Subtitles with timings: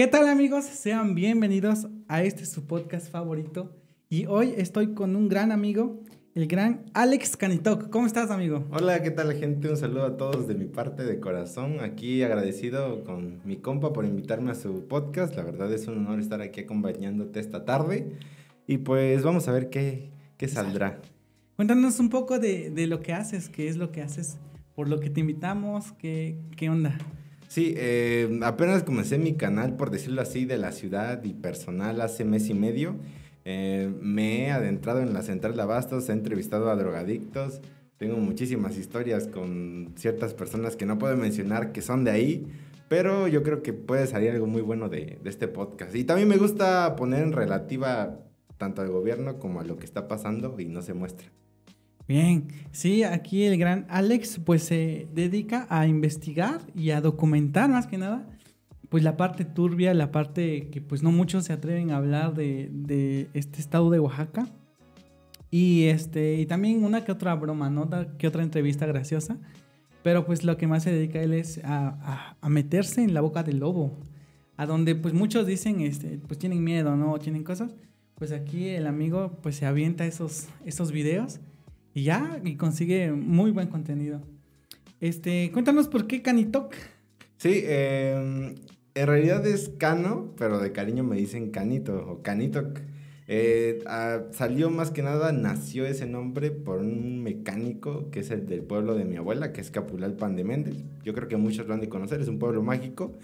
[0.00, 0.64] ¿Qué tal amigos?
[0.64, 3.76] Sean bienvenidos a este su podcast favorito.
[4.08, 6.00] Y hoy estoy con un gran amigo,
[6.34, 7.90] el gran Alex Canitok.
[7.90, 8.64] ¿Cómo estás, amigo?
[8.70, 9.68] Hola, ¿qué tal gente?
[9.68, 11.80] Un saludo a todos de mi parte de corazón.
[11.80, 15.36] Aquí agradecido con mi compa por invitarme a su podcast.
[15.36, 18.16] La verdad es un honor estar aquí acompañándote esta tarde.
[18.66, 20.98] Y pues vamos a ver qué, qué saldrá.
[21.56, 24.38] Cuéntanos un poco de, de, lo que haces, qué es lo que haces,
[24.74, 26.96] por lo que te invitamos, qué, qué onda.
[27.50, 32.24] Sí, eh, apenas comencé mi canal, por decirlo así, de la ciudad y personal hace
[32.24, 32.94] mes y medio.
[33.44, 37.60] Eh, me he adentrado en la central de abastos, he entrevistado a drogadictos.
[37.96, 42.46] Tengo muchísimas historias con ciertas personas que no puedo mencionar que son de ahí,
[42.88, 45.96] pero yo creo que puede salir algo muy bueno de este podcast.
[45.96, 48.20] Y también me gusta poner en relativa
[48.58, 51.32] tanto al gobierno como a lo que está pasando y no se muestra.
[52.10, 57.86] Bien, sí, aquí el gran Alex pues se dedica a investigar y a documentar más
[57.86, 58.26] que nada,
[58.88, 62.68] pues la parte turbia, la parte que pues no muchos se atreven a hablar de,
[62.72, 64.48] de este estado de Oaxaca.
[65.52, 67.88] Y, este, y también una que otra broma, ¿no?
[68.18, 69.38] Que otra entrevista graciosa.
[70.02, 73.44] Pero pues lo que más se dedica él es a, a, meterse en la boca
[73.44, 73.96] del lobo.
[74.56, 77.16] A donde pues muchos dicen, este, pues tienen miedo, ¿no?
[77.20, 77.76] Tienen cosas.
[78.16, 81.38] Pues aquí el amigo pues se avienta esos, esos videos
[81.94, 84.20] y ya, y consigue muy buen contenido.
[85.00, 86.74] Este, cuéntanos por qué Canitok.
[87.36, 88.54] Sí, eh,
[88.94, 92.80] en realidad es Cano, pero de cariño me dicen Canito o Canitok.
[93.26, 98.46] Eh, ah, salió más que nada, nació ese nombre por un mecánico que es el
[98.46, 100.84] del pueblo de mi abuela, que es Capulalpan de Méndez.
[101.04, 103.16] Yo creo que muchos lo han de conocer, es un pueblo mágico.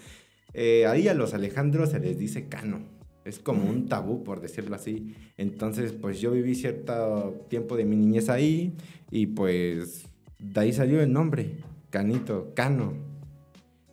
[0.53, 2.96] Eh, ahí a los Alejandros se les dice Cano
[3.27, 5.13] es como un tabú, por decirlo así.
[5.37, 8.73] Entonces, pues yo viví cierto tiempo de mi niñez ahí
[9.11, 10.05] y pues
[10.39, 11.57] de ahí salió el nombre,
[11.89, 12.93] Canito, Cano.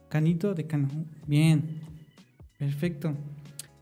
[0.09, 0.89] Canito de Cano.
[1.27, 1.63] Bien,
[2.59, 3.15] perfecto.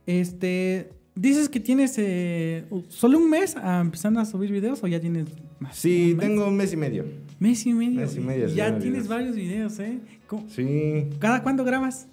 [0.07, 5.27] Este, dices que tienes eh, solo un mes empezando a subir videos o ya tienes
[5.61, 5.77] más.
[5.77, 7.05] Sí, un tengo un mes y medio.
[7.39, 8.01] Mes y medio.
[8.01, 8.47] Mes y medio.
[8.49, 9.99] Ya tienes varios videos, ¿eh?
[10.27, 10.49] ¿Cómo?
[10.49, 11.11] Sí.
[11.19, 12.09] ¿Cada cuándo grabas?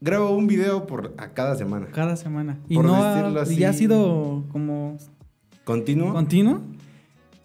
[0.00, 1.86] Grabo un video por a cada semana.
[1.92, 2.58] Cada semana.
[2.68, 4.98] Y no ha, así, ya ha sido como
[5.64, 6.12] continuo.
[6.12, 6.60] ¿Continuo?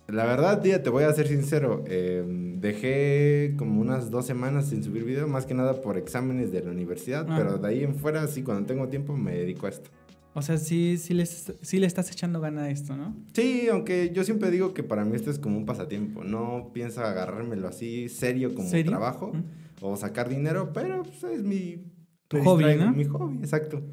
[0.10, 1.86] La verdad, tía, te voy a ser sincero.
[1.88, 2.24] Eh,
[2.60, 6.72] dejé como unas dos semanas sin subir video, más que nada por exámenes de la
[6.72, 7.36] universidad, ah.
[7.38, 9.90] pero de ahí en fuera, sí, cuando tengo tiempo me dedico a esto.
[10.34, 13.16] O sea, sí, sí, les, sí le estás echando gana a esto, ¿no?
[13.34, 16.26] Sí, aunque yo siempre digo que para mí esto es como un pasatiempo.
[16.26, 18.92] No pienso agarrármelo así serio como ¿Serio?
[18.92, 19.44] trabajo ¿Mm?
[19.82, 21.84] o sacar dinero, pero pues, es mi
[22.32, 22.94] tu hobby, ¿no?
[22.94, 23.84] Mi hobby, exacto.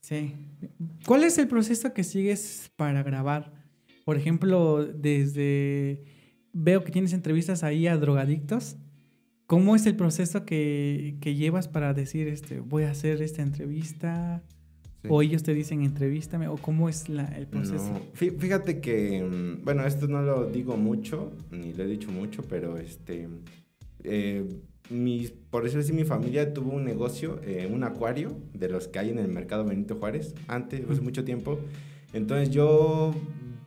[0.00, 0.34] Sí.
[1.06, 3.52] ¿Cuál es el proceso que sigues para grabar?
[4.04, 6.04] Por ejemplo, desde
[6.52, 8.76] veo que tienes entrevistas ahí a drogadictos.
[9.46, 14.42] ¿Cómo es el proceso que, que llevas para decir, este, voy a hacer esta entrevista?
[15.02, 15.08] Sí.
[15.08, 17.92] O ellos te dicen, entrevístame, o cómo es la, el proceso.
[17.92, 18.00] No.
[18.14, 23.28] Fíjate que, bueno, esto no lo digo mucho, ni lo he dicho mucho, pero este,
[24.02, 24.48] eh,
[24.90, 28.98] mis, por decirlo así, mi familia tuvo un negocio, eh, un acuario, de los que
[28.98, 31.58] hay en el mercado Benito Juárez, antes, hace mucho tiempo.
[32.12, 33.14] Entonces yo,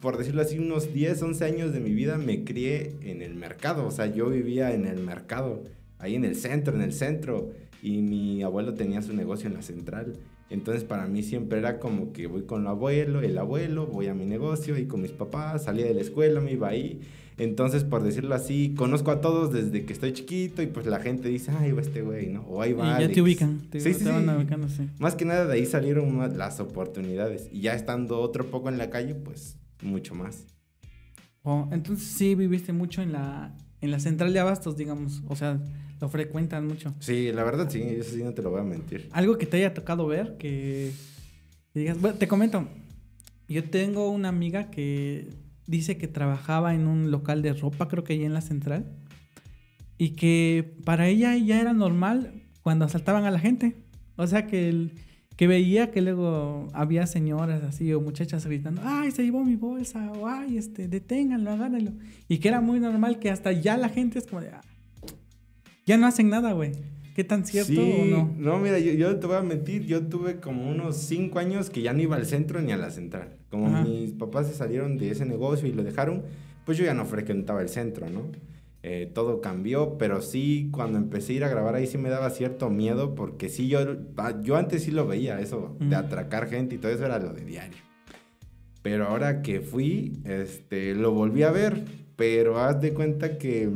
[0.02, 3.86] por decirlo así, unos 10, 11 años de mi vida me crié en el mercado,
[3.86, 5.64] o sea, yo vivía en el mercado,
[5.98, 9.62] ahí en el centro, en el centro, y mi abuelo tenía su negocio en la
[9.62, 10.14] central.
[10.50, 14.16] Entonces para mí siempre era como que voy con el abuelo, el abuelo, voy a
[14.16, 17.02] mi negocio y con mis papás, salía de la escuela, me iba ahí.
[17.40, 21.30] Entonces, por decirlo así, conozco a todos desde que estoy chiquito y pues la gente
[21.30, 22.42] dice, ay, va este güey, ¿no?
[22.42, 22.86] O ahí va.
[22.86, 23.08] Y Alex.
[23.08, 24.32] ya te ubican, te, sí, te van sí.
[24.32, 24.90] ubicando, sí.
[25.00, 27.48] Más que nada de ahí salieron las oportunidades.
[27.52, 30.46] Y ya estando otro poco en la calle, pues mucho más.
[31.44, 35.24] Oh, entonces sí viviste mucho en la, en la central de abastos, digamos.
[35.30, 35.62] O sea,
[36.02, 36.94] lo frecuentan mucho.
[37.00, 39.08] Sí, la verdad sí, eso sí no te lo voy a mentir.
[39.14, 40.92] Algo que te haya tocado ver, que
[41.74, 42.68] digas, bueno, te comento.
[43.48, 45.30] Yo tengo una amiga que
[45.70, 48.86] dice que trabajaba en un local de ropa, creo que ahí en la central,
[49.98, 53.76] y que para ella ya era normal cuando asaltaban a la gente.
[54.16, 54.90] O sea que,
[55.36, 60.12] que veía que luego había señoras así o muchachas gritando, ay, se llevó mi bolsa,
[60.14, 61.92] o ay, este, deténganlo, agárrenlo.
[62.28, 64.62] Y que era muy normal que hasta ya la gente es como de, ah,
[65.86, 66.72] ya no hacen nada, güey.
[67.20, 68.34] ¿Qué tan cierto sí, o no?
[68.38, 71.82] No, mira, yo, yo, te voy a mentir, yo tuve como unos cinco años que
[71.82, 73.36] ya no iba al centro ni a la central.
[73.50, 73.84] Como Ajá.
[73.84, 76.24] mis papás se salieron de ese negocio y lo dejaron,
[76.64, 78.22] pues yo ya no frecuentaba el centro, ¿no?
[78.84, 82.30] Eh, todo cambió, pero sí, cuando empecé a ir a grabar ahí sí me daba
[82.30, 83.98] cierto miedo, porque sí, yo,
[84.42, 85.90] yo antes sí lo veía, eso mm.
[85.90, 87.80] de atracar gente y todo eso era lo de diario.
[88.82, 91.84] Pero ahora que fui, este, lo volví a ver,
[92.16, 93.70] pero haz de cuenta que...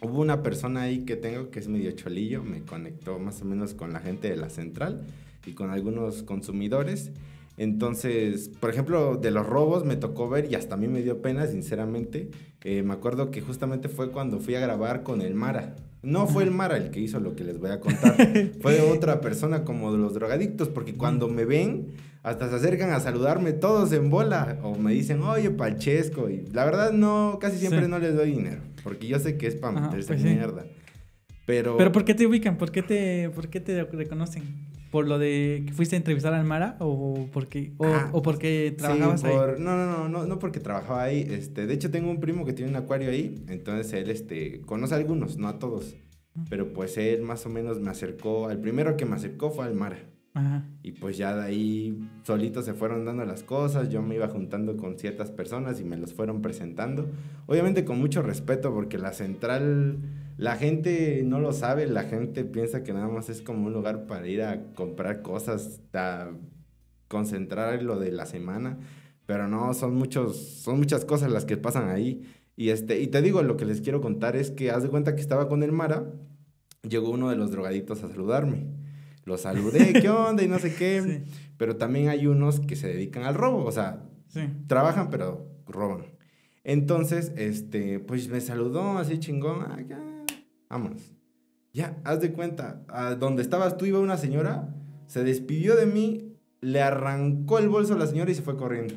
[0.00, 3.74] Hubo una persona ahí que tengo que es medio cholillo, me conectó más o menos
[3.74, 5.02] con la gente de la central
[5.44, 7.10] y con algunos consumidores.
[7.56, 11.20] Entonces, por ejemplo, de los robos me tocó ver y hasta a mí me dio
[11.20, 12.30] pena, sinceramente.
[12.62, 15.74] Eh, me acuerdo que justamente fue cuando fui a grabar con el Mara.
[16.02, 18.14] No fue el Mara el que hizo lo que les voy a contar.
[18.60, 21.88] fue otra persona como de los drogadictos, porque cuando me ven,
[22.22, 24.58] hasta se acercan a saludarme todos en bola.
[24.62, 26.28] O me dicen, oye, Palchesco.
[26.28, 28.60] Y la verdad, no, casi siempre no les doy dinero.
[28.82, 30.66] Porque yo sé que es para meterse pues mierda.
[31.46, 31.76] Pero...
[31.76, 32.58] Pero ¿por qué te ubican?
[32.58, 34.42] ¿Por qué te, por qué te reconocen?
[34.90, 38.74] ¿Por lo de que fuiste a entrevistar a Almara o porque, o, ah, o porque
[38.76, 39.34] trabajabas ahí?
[39.58, 41.26] No, no, no, no, no porque trabajaba ahí.
[41.28, 44.94] Este, de hecho, tengo un primo que tiene un acuario ahí, entonces él este, conoce
[44.94, 45.96] a algunos, no a todos.
[46.48, 49.66] Pero pues él más o menos me acercó, el primero que me acercó fue
[50.82, 54.76] Y pues ya de ahí solitos se fueron dando las cosas, yo me iba juntando
[54.76, 57.08] con ciertas personas y me los fueron presentando.
[57.46, 59.98] Obviamente con mucho respeto porque la central
[60.38, 64.06] la gente no lo sabe, la gente piensa que nada más es como un lugar
[64.06, 66.30] para ir a comprar cosas, a
[67.08, 68.78] concentrar lo de la semana,
[69.26, 72.22] pero no, son muchos, son muchas cosas las que pasan ahí.
[72.54, 75.16] Y este, y te digo, lo que les quiero contar es que haz de cuenta
[75.16, 76.04] que estaba con el Mara,
[76.88, 78.77] llegó uno de los drogaditos a saludarme.
[79.28, 80.42] Lo saludé, ¿qué onda?
[80.42, 81.22] Y no sé qué.
[81.58, 84.04] Pero también hay unos que se dedican al robo, o sea,
[84.66, 86.06] trabajan pero roban.
[86.64, 89.76] Entonces, este, pues me saludó así chingón, ah,
[90.70, 91.12] vámonos.
[91.74, 94.74] Ya, haz de cuenta, a donde estabas tú iba una señora,
[95.06, 98.94] se despidió de mí, le arrancó el bolso a la señora y se fue corriendo.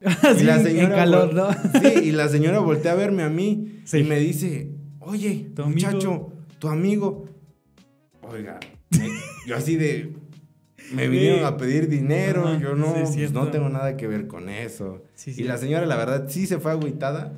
[0.40, 1.52] y la señora, calor, ¿no?
[1.80, 6.32] sí, y la señora voltea a verme a mí y me dice, oye, ¿Tu muchacho,
[6.58, 7.28] tu amigo.
[8.22, 8.58] Oiga,
[9.48, 10.12] yo así de,
[10.92, 15.02] me vinieron a pedir dinero, yo no, pues, no tengo nada que ver con eso.
[15.26, 17.32] y la señora, la verdad, sí se fue agüitada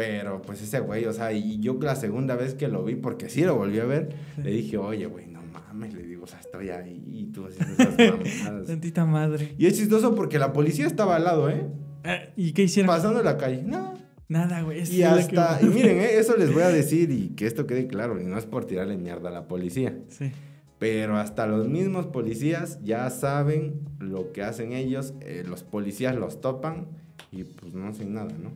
[0.00, 3.28] pero pues ese güey, o sea, y yo la segunda vez que lo vi, porque
[3.28, 6.40] sí lo volví a ver, le dije, oye, güey, no mames, le digo, o sea,
[6.40, 7.98] estoy ahí y tú haciendo esas
[8.48, 8.66] mamadas.
[8.66, 9.54] Tantita madre.
[9.58, 11.66] Y es chistoso porque la policía estaba al lado, ¿eh?
[12.04, 12.86] Ah, ¿Y qué hicieron?
[12.86, 13.92] Pasando la calle, nada.
[14.26, 14.90] Nada, güey.
[14.90, 16.18] Y hasta, y miren, ¿eh?
[16.18, 18.96] eso les voy a decir y que esto quede claro, y no es por tirarle
[18.96, 19.98] mierda a la policía.
[20.08, 20.32] Sí.
[20.80, 26.40] Pero hasta los mismos policías ya saben lo que hacen ellos, eh, los policías los
[26.40, 26.88] topan
[27.30, 28.50] y pues no hacen nada, ¿no?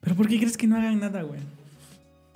[0.00, 1.40] ¿Pero por qué crees que no hagan nada, güey?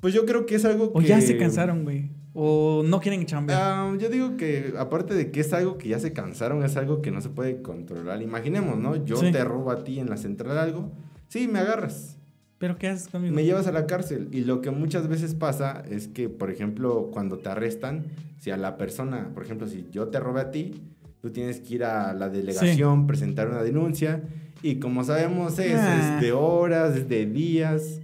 [0.00, 0.98] Pues yo creo que es algo que...
[0.98, 2.10] O ya se cansaron, güey.
[2.32, 3.60] O no quieren chambear.
[3.62, 7.02] Ah, yo digo que aparte de que es algo que ya se cansaron, es algo
[7.02, 8.22] que no se puede controlar.
[8.22, 8.96] Imaginemos, ¿no?
[9.04, 10.90] Yo te robo a ti en la central algo.
[11.28, 12.17] Sí, me agarras.
[12.58, 13.34] ¿Pero qué haces conmigo?
[13.34, 14.28] Me llevas a la cárcel.
[14.32, 18.06] Y lo que muchas veces pasa es que, por ejemplo, cuando te arrestan,
[18.38, 20.74] si a la persona, por ejemplo, si yo te robé a ti,
[21.20, 24.22] tú tienes que ir a la delegación, presentar una denuncia
[24.62, 26.18] y como sabemos es, ah.
[26.20, 28.00] de horas, de días.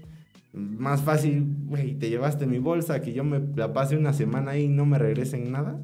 [0.52, 4.64] Más fácil, güey, te llevaste mi bolsa, que yo me la pase una semana ahí
[4.64, 5.80] y no me regresen nada.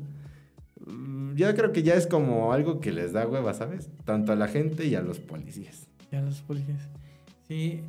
[0.86, 3.90] Mm, yo creo que ya es como algo que les da hueva, ¿sabes?
[4.04, 5.88] Tanto a la gente y a los policías.
[6.12, 6.88] Y a los policías.
[7.48, 7.80] Sí.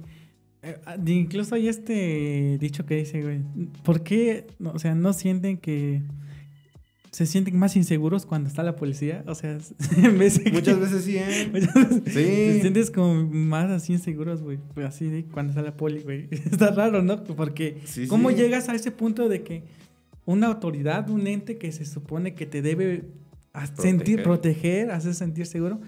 [0.64, 3.42] Eh, ah, incluso hay este dicho que dice, güey,
[3.84, 6.02] ¿por qué, o sea, no sienten que
[7.12, 9.24] se sienten más inseguros cuando está la policía.
[9.28, 9.58] O sea,
[10.52, 11.52] muchas veces sí, ¿eh?
[12.06, 12.14] sí.
[12.14, 14.60] Te sientes como más así inseguros, güey.
[14.74, 16.30] Pues así de cuando está la poli, güey.
[16.32, 17.24] Está raro, ¿no?
[17.24, 19.64] Porque, ¿cómo llegas a ese punto de que
[20.26, 23.04] una autoridad, un ente que se supone que te debe
[23.78, 25.82] sentir, proteger, hacer sentir seguro,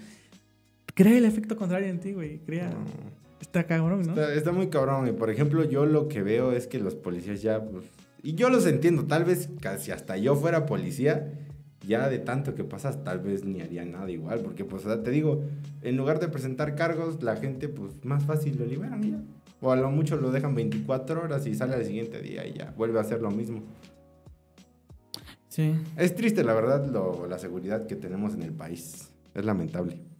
[0.94, 2.40] crea el efecto contrario en ti, güey?
[2.40, 2.70] Crea.
[3.44, 4.12] Está cabrón, ¿no?
[4.12, 5.06] Está, está, muy cabrón.
[5.06, 7.84] Y por ejemplo, yo lo que veo es que los policías ya, pues,
[8.22, 11.30] y yo los entiendo, tal vez casi hasta yo fuera policía,
[11.86, 15.42] ya de tanto que pasas, tal vez ni haría nada igual, porque pues te digo,
[15.82, 19.22] en lugar de presentar cargos, la gente pues más fácil lo liberan ya.
[19.60, 22.72] O a lo mucho lo dejan 24 horas y sale al siguiente día y ya
[22.78, 23.62] vuelve a hacer lo mismo.
[25.48, 25.74] Sí.
[25.98, 29.10] Es triste, la verdad, lo, la seguridad que tenemos en el país.
[29.34, 30.13] Es lamentable.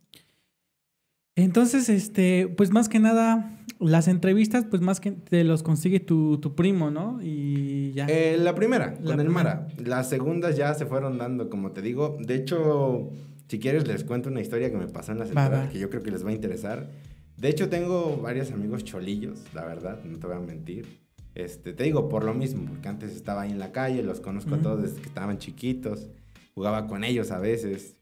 [1.36, 6.40] Entonces, este, pues más que nada, las entrevistas, pues más que te los consigue tu,
[6.54, 7.20] primo, ¿no?
[7.22, 8.06] Y ya.
[8.08, 9.68] Eh, la primera, con el Mara.
[9.84, 12.16] Las segundas ya se fueron dando, como te digo.
[12.20, 13.10] De hecho,
[13.48, 16.02] si quieres, les cuento una historia que me pasó en la central, que yo creo
[16.02, 16.88] que les va a interesar.
[17.36, 21.00] De hecho, tengo varios amigos cholillos, la verdad, no te voy a mentir.
[21.34, 24.54] Este, te digo por lo mismo, porque antes estaba ahí en la calle, los conozco
[24.54, 26.06] a todos desde que estaban chiquitos,
[26.54, 27.96] jugaba con ellos a veces,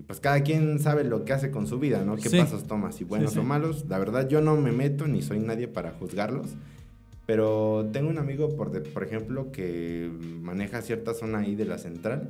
[0.00, 2.16] y pues cada quien sabe lo que hace con su vida, ¿no?
[2.16, 3.84] ¿Qué pasos toma, si buenos o malos?
[3.86, 6.56] La verdad yo no me meto ni soy nadie para juzgarlos.
[7.26, 12.28] Pero tengo un amigo, por, por ejemplo, que maneja cierta zona ahí de la central.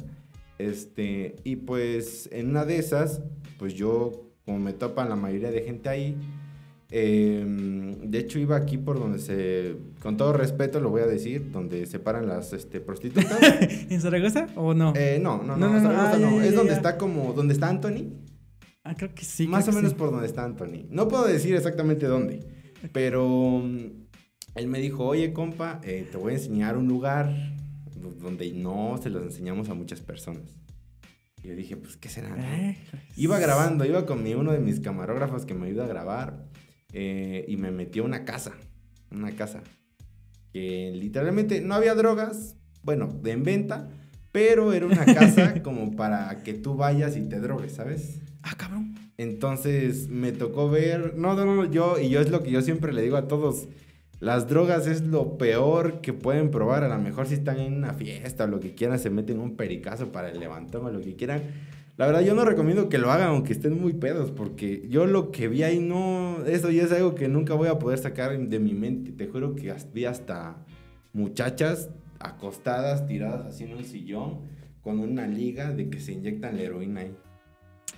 [0.58, 3.22] Este, y pues en una de esas,
[3.56, 6.16] pues yo, como me topan la mayoría de gente ahí,
[6.92, 11.50] Eh, de hecho, iba aquí por donde se, con todo respeto lo voy a decir,
[11.52, 13.38] donde se paran las este, prostitutas.
[13.90, 14.92] ¿En Zaragoza o no?
[14.96, 16.30] Eh, no, no, no, No, no, Zaragoza ah, no.
[16.38, 16.76] ya, ya, es donde ya.
[16.76, 18.12] está como, donde está Anthony.
[18.84, 19.46] ah, creo que sí.
[19.46, 19.96] Más o menos sí.
[19.96, 20.86] por donde está Anthony.
[20.90, 22.40] No puedo decir exactamente dónde,
[22.92, 23.86] pero mm,
[24.56, 27.32] él me dijo, oye, compa, eh, te voy a enseñar un lugar
[27.94, 30.42] do- donde no se los enseñamos a muchas personas.
[31.44, 32.36] Y yo dije, pues, ¿qué será?
[33.16, 36.49] Iba grabando, iba con mi, uno de mis camarógrafos que me ayuda a grabar
[36.92, 38.52] eh, y me metió a una casa,
[39.10, 39.62] una casa
[40.52, 43.88] que literalmente no había drogas, bueno, de en venta,
[44.32, 48.20] pero era una casa como para que tú vayas y te drogues, ¿sabes?
[48.42, 48.94] Ah, cabrón.
[49.16, 52.92] Entonces me tocó ver, no, no, no, yo, y yo es lo que yo siempre
[52.92, 53.68] le digo a todos,
[54.18, 57.94] las drogas es lo peor que pueden probar, a lo mejor si están en una
[57.94, 61.16] fiesta o lo que quieran, se meten un pericazo para el levantón o lo que
[61.16, 61.42] quieran.
[62.00, 65.30] La verdad yo no recomiendo que lo hagan aunque estén muy pedos, porque yo lo
[65.30, 68.58] que vi ahí no, eso ya es algo que nunca voy a poder sacar de
[68.58, 70.56] mi mente, te juro que vi hasta
[71.12, 74.38] muchachas acostadas, tiradas así en un sillón,
[74.80, 77.14] con una liga de que se inyectan la heroína ahí.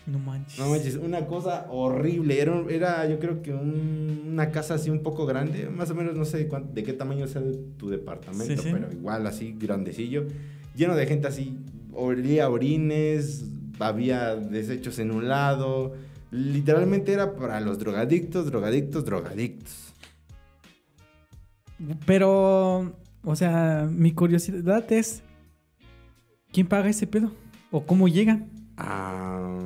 [0.08, 0.58] No manches.
[0.58, 2.40] No manches, una cosa horrible.
[2.42, 5.68] Era, era yo creo que un- una casa así un poco grande.
[5.70, 8.70] Más o menos no sé de, qué tamaño sea de tu departamento, Sí, sí.
[8.72, 10.24] pero igual así grandecillo.
[10.74, 11.56] Lleno de gente así.
[11.94, 13.44] Olía orines,
[13.78, 15.94] había desechos en un lado.
[16.30, 19.94] Literalmente era para los drogadictos, drogadictos, drogadictos.
[22.06, 22.92] Pero,
[23.24, 25.22] o sea, mi curiosidad es,
[26.52, 27.32] ¿quién paga ese pedo?
[27.70, 28.50] ¿O cómo llegan?
[28.76, 29.58] Ah,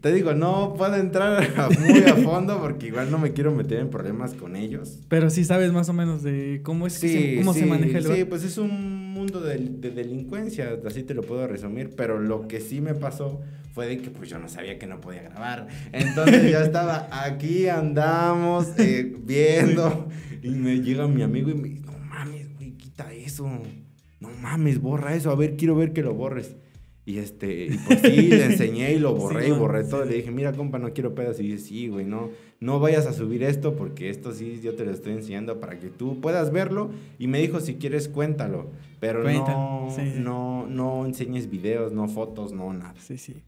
[0.00, 1.48] te digo, no puedo entrar
[1.80, 5.00] muy a fondo porque igual no me quiero meter en problemas con ellos.
[5.08, 8.04] Pero sí sabes más o menos de cómo es que se, cómo se maneja el
[8.06, 12.48] Sí, pues es un mundo de, de delincuencia, así te lo puedo resumir, pero lo
[12.48, 13.40] que sí me pasó
[13.72, 15.68] fue de que pues yo no sabía que no podía grabar.
[15.92, 20.08] Entonces yo estaba aquí, andamos eh, viendo
[20.42, 23.48] y me llega mi amigo y me dice, no mames, güey, quita eso.
[24.20, 26.56] No mames, borra eso, a ver, quiero ver que lo borres.
[27.04, 30.04] Y este, y pues sí, le enseñé y lo borré Sí, y borré todo.
[30.04, 30.10] sí.
[30.10, 31.40] Le dije, mira, compa, no quiero pedos.
[31.40, 32.30] Y dice, sí, güey, no,
[32.62, 35.88] no vayas a subir esto porque esto sí yo te lo estoy enseñando para que
[35.88, 36.90] tú puedas verlo.
[37.18, 38.70] Y me dijo, si quieres, cuéntalo.
[39.00, 40.20] Pero no, Cuéntalo, sí, sí.
[40.20, 42.94] no, no enseñes videos, no fotos, no nada.
[42.98, 43.42] Sí, sí.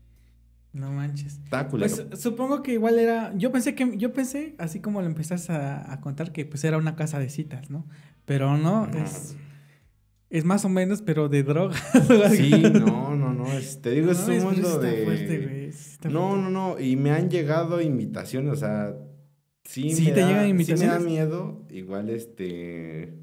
[0.73, 1.35] No manches.
[1.44, 1.68] Está.
[1.68, 3.33] Pues supongo que igual era.
[3.37, 6.76] Yo pensé que, yo pensé, así como lo empezaste a, a contar, que pues era
[6.78, 7.87] una casa de citas, ¿no?
[8.25, 8.99] Pero no, No.
[9.04, 9.37] es.
[10.34, 11.80] Es más o menos, pero de drogas.
[12.32, 13.46] Sí, no, no, no.
[13.52, 15.04] es- te digo, No es un mundo de.
[15.04, 15.70] fuerte,
[16.10, 16.80] no, no, no.
[16.80, 18.96] Y me han llegado invitaciones, o sea.
[19.64, 20.94] Sí, ¿Sí me te da- llegan Sí me invitaciones?
[20.94, 21.62] da miedo.
[21.70, 23.14] Igual, este.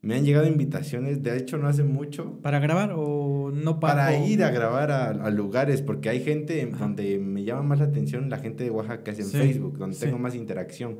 [0.00, 2.38] Me han llegado invitaciones, de hecho, no hace mucho.
[2.42, 4.04] ¿Para grabar o no para.?
[4.04, 6.84] Para ir a grabar a, a lugares, porque hay gente en Ajá.
[6.84, 9.96] donde me llama más la atención la gente de Oaxaca, es en Sí, Facebook, donde
[9.96, 10.04] sí.
[10.04, 10.98] tengo más interacción.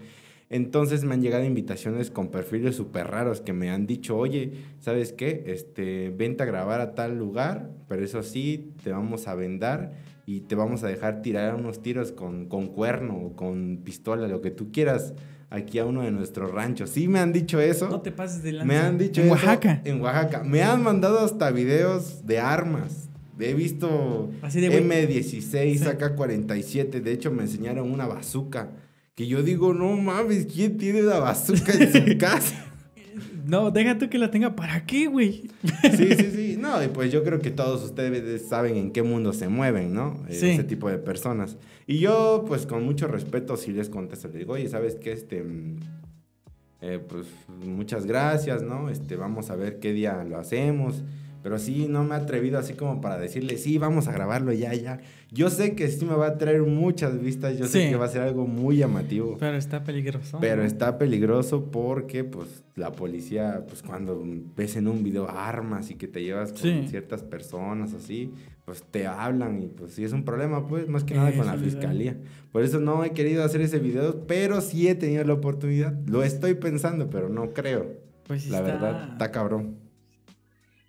[0.50, 5.12] Entonces me han llegado invitaciones con perfiles súper raros que me han dicho, oye, ¿sabes
[5.12, 5.44] qué?
[5.46, 9.92] Este, vente a grabar a tal lugar, pero eso sí, te vamos a vendar
[10.26, 14.40] y te vamos a dejar tirar unos tiros con, con cuerno o con pistola, lo
[14.42, 15.14] que tú quieras,
[15.50, 16.90] aquí a uno de nuestros ranchos.
[16.90, 17.88] Sí me han dicho eso.
[17.88, 18.66] No te pases de lanza.
[18.66, 19.82] Me han dicho En eso Oaxaca.
[19.84, 20.44] En Oaxaca.
[20.44, 23.08] Me han mandado hasta videos de armas.
[23.38, 24.82] He visto Así de, güey.
[24.84, 25.84] M16, Sí.
[25.84, 27.00] AK-47.
[27.02, 28.70] De hecho, me enseñaron una bazooka.
[29.14, 32.66] Que yo digo, no mames, ¿quién tiene una bazooka en su casa?
[33.46, 34.56] No, deja tú que la tenga.
[34.56, 35.50] ¿Para qué, güey?
[35.96, 36.56] Sí, sí, sí.
[36.58, 40.16] No, y pues yo creo que todos ustedes saben en qué mundo se mueven, ¿no?
[40.28, 40.48] Eh, Sí.
[40.50, 41.58] Ese tipo de personas.
[41.86, 44.28] Y yo, pues con mucho respeto, sí les contesto.
[44.28, 45.12] Les digo, oye, ¿sabes qué?
[45.12, 45.76] Este, mm,
[46.80, 47.26] eh, pues
[47.64, 48.88] muchas gracias, ¿no?
[48.88, 51.02] Este, vamos a ver qué día lo hacemos.
[51.44, 54.72] Pero sí, no me he atrevido así como para decirle, sí, vamos a grabarlo ya,
[54.72, 55.00] ya.
[55.30, 58.08] Yo sé que sí me va a traer muchas vistas, yo sé que va a
[58.08, 59.36] ser algo muy llamativo.
[59.38, 60.38] Pero está peligroso.
[60.40, 60.66] Pero ¿no?
[60.66, 64.24] está peligroso porque, pues, la policía, pues, cuando
[64.56, 66.86] ves en un video armas y que te llevas con Sí.
[66.88, 68.32] ciertas personas así,
[68.64, 71.58] pues, te hablan y, pues, sí es un problema, pues, más que nada con la
[71.58, 72.16] fiscalía.
[72.52, 75.92] Por eso no he querido hacer ese video, pero sí he tenido la oportunidad.
[76.06, 78.02] Lo estoy pensando, pero no creo.
[78.26, 79.83] Pues La está- verdad, está cabrón.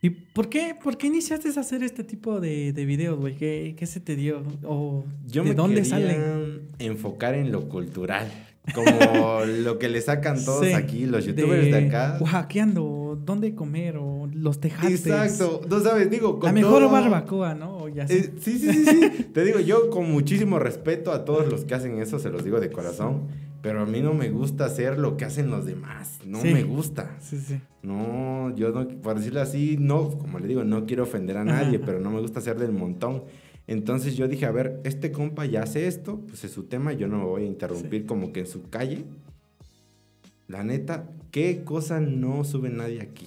[0.06, 3.36] ¿Y por qué, por qué iniciaste a hacer este tipo de, de videos, güey?
[3.36, 4.44] ¿Qué, ¿Qué se te dio?
[4.64, 6.62] ¿O Yo de me dónde salen?
[6.78, 8.32] enfocar en lo cultural.
[8.74, 8.86] Como
[9.64, 12.18] lo que le sacan todos Sí, aquí, los youtubers de, acá.
[12.20, 15.06] Oaxaqueando, dónde comer o los tejates.
[15.08, 17.88] Exacto, tú sabes, digo, con La mejor todo- barbacoa, ¿no?
[17.90, 18.04] Ya.
[18.06, 19.24] Eh, sí, sí, sí, sí.
[19.34, 22.60] Te digo, yo con muchísimo respeto a todos los que hacen eso, se los digo
[22.60, 23.28] de corazón.
[23.66, 26.20] Pero a mí no me gusta hacer lo que hacen los demás.
[26.24, 26.54] No Sí.
[26.54, 27.18] me gusta.
[27.20, 27.60] Sí, sí.
[27.82, 31.80] No, yo no, por decirlo así, no, como le digo, no quiero ofender a nadie,
[31.80, 33.24] pero no me gusta hacer del montón.
[33.66, 37.08] Entonces yo dije, a ver, este compa ya hace esto, pues es su tema, yo
[37.08, 39.04] no me voy a interrumpir como que en su calle.
[40.48, 43.26] la neta, ¿qué cosa no sube nadie aquí?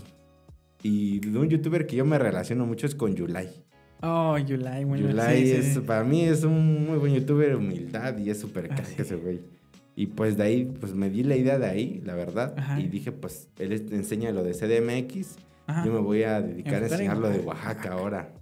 [0.85, 3.49] Y de un youtuber que yo me relaciono mucho es con Yulai.
[4.03, 5.09] Oh, Yulai, bueno.
[5.09, 5.81] Yulai sí, es, sí.
[5.81, 8.95] para mí es un muy buen youtuber, humildad y es súper Ah, crack sí.
[8.99, 9.41] ese güey.
[10.01, 12.55] Y pues de ahí, pues me di la idea de ahí, la verdad.
[12.57, 12.81] Ajá.
[12.81, 15.39] Y dije, pues él enseña lo de CDMX.
[15.67, 15.85] Ajá.
[15.85, 17.69] Yo me voy a dedicar a en enseñar lo de Oaxaca.
[17.69, 18.35] Oaxaca ahora.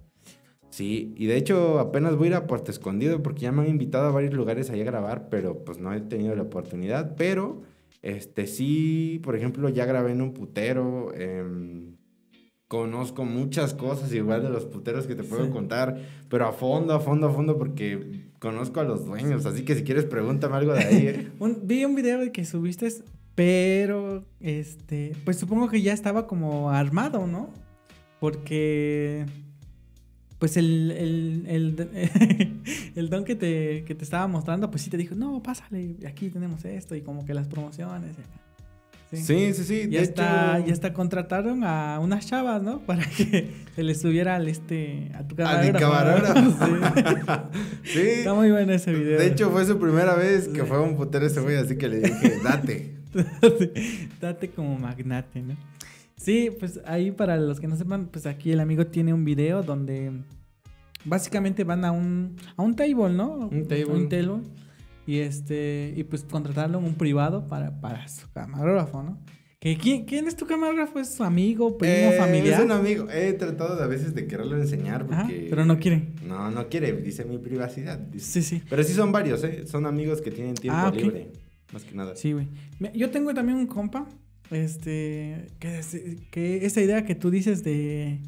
[0.69, 3.69] Sí, y de hecho apenas voy a ir a Puerto Escondido porque ya me han
[3.69, 7.15] invitado a varios lugares ahí a grabar, pero pues no he tenido la oportunidad.
[7.17, 7.63] Pero,
[8.03, 11.11] este sí, por ejemplo, ya grabé en un putero.
[11.15, 11.95] em,
[12.67, 15.51] conozco muchas cosas igual de los puteros que te puedo Sí.
[15.51, 15.97] contar,
[16.29, 19.45] pero a fondo, a fondo, a fondo, porque conozco a los dueños.
[19.45, 21.07] Así que si quieres, pregúntame algo de ahí.
[21.07, 21.31] ¿eh?
[21.63, 22.87] Vi un video de que subiste,
[23.35, 27.49] pero este, pues supongo que ya estaba como armado, ¿no?
[28.19, 29.25] Porque
[30.39, 32.61] pues el, el, el,
[32.95, 36.29] el don que te, que te estaba mostrando, pues sí te dijo, no, pásale, aquí
[36.29, 38.15] tenemos esto y como que las promociones.
[38.17, 38.46] y acá".
[39.09, 39.17] Sí.
[39.17, 39.87] Sí, sí, sí.
[39.89, 42.79] Ya está, hecho- ya está contrataron a unas chavas, ¿no?
[42.85, 47.47] Para que se le subiera al este a tu A mi camarógrafo.
[47.83, 47.91] Sí.
[47.93, 47.99] sí.
[47.99, 49.17] Está muy bueno ese video.
[49.17, 51.99] De hecho, fue su primera vez que fue un putero ese güey, así que le
[52.01, 52.95] dije, date.
[54.19, 55.55] Date como magnate, ¿no?
[56.17, 59.63] Sí, pues ahí para los que no sepan, pues aquí el amigo tiene un video
[59.63, 60.11] donde
[61.05, 63.47] básicamente van a un a un table, ¿no?
[63.51, 63.85] Un table.
[63.85, 64.41] Un table.
[65.07, 69.17] Y este y pues contratarlo en un privado para, para su camarógrafo, ¿no?
[69.59, 70.99] Que ¿quién, quién es tu camarógrafo?
[70.99, 72.59] ¿Es su amigo, primo, Eh, familiar?
[72.59, 73.07] Es un amigo.
[73.09, 75.47] He tratado de a veces de quererlo enseñar Ajá, porque...
[75.49, 76.09] pero no quiere.
[76.27, 76.91] No, no quiere.
[77.01, 77.97] Dice mi privacidad.
[77.97, 78.41] dice.
[78.43, 78.63] Sí, sí.
[78.69, 79.65] Pero sí son varios, ¿eh?
[79.65, 81.31] Son amigos que tienen tiempo Ah, libre.
[81.73, 82.15] Más que nada.
[82.15, 82.47] Sí, güey.
[82.93, 84.07] Yo tengo también un compa,
[84.51, 85.81] este, que,
[86.31, 88.19] que esa idea que tú dices de,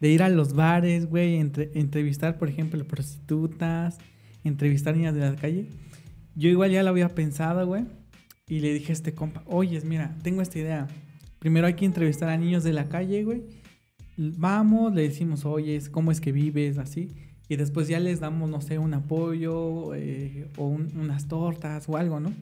[0.00, 3.98] de ir a los bares, güey, entre- entrevistar, por ejemplo, prostitutas,
[4.44, 5.68] entrevistar niñas de la calle.
[6.36, 7.84] Yo igual ya lo había pensado, güey,
[8.48, 10.86] y le dije a este compa, oyes, mira, tengo esta idea.
[11.38, 13.42] Primero hay que entrevistar a niños de la calle, güey.
[14.16, 16.78] Vamos, le decimos, oye, ¿cómo es que vives?
[16.78, 17.08] Así.
[17.48, 21.96] Y después ya les damos, no sé, un apoyo eh, o un- unas tortas o
[21.96, 22.32] algo, ¿no?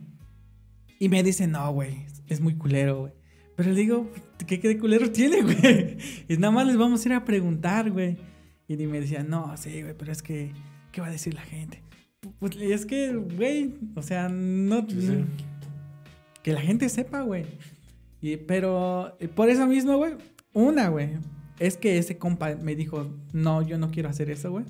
[0.98, 3.12] Y me dice, no, güey, es muy culero, güey.
[3.56, 4.10] Pero le digo,
[4.46, 5.96] ¿qué, qué de culero tiene, güey?
[6.28, 8.16] Y nada más les vamos a ir a preguntar, güey.
[8.68, 10.52] Y me decía, no, sí, güey, pero es que,
[10.92, 11.82] ¿qué va a decir la gente?
[12.38, 14.86] Pues es que, güey, o sea, no...
[14.88, 15.24] Sí, sí.
[16.42, 17.44] Que la gente sepa, güey.
[18.20, 20.14] Y, pero eh, por eso mismo, güey,
[20.52, 21.10] una, güey,
[21.58, 24.64] es que ese compa me dijo, no, yo no quiero hacer eso, güey.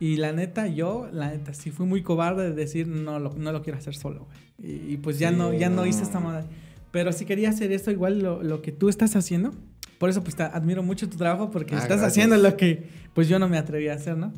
[0.00, 3.52] Y la neta, yo, la neta, sí fui muy cobarde de decir, no lo, no
[3.52, 4.72] lo quiero hacer solo, güey.
[4.72, 5.76] Y, y pues ya Sí, no, ya no.
[5.76, 5.86] no.
[5.86, 6.46] hice esta madre.
[6.90, 9.52] Pero sí quería hacer esto igual lo, lo que tú estás haciendo.
[9.98, 12.12] Por eso, pues, te admiro mucho tu trabajo porque Ah, estás gracias.
[12.12, 14.32] haciendo lo que, pues, yo no me atreví a hacer, ¿no?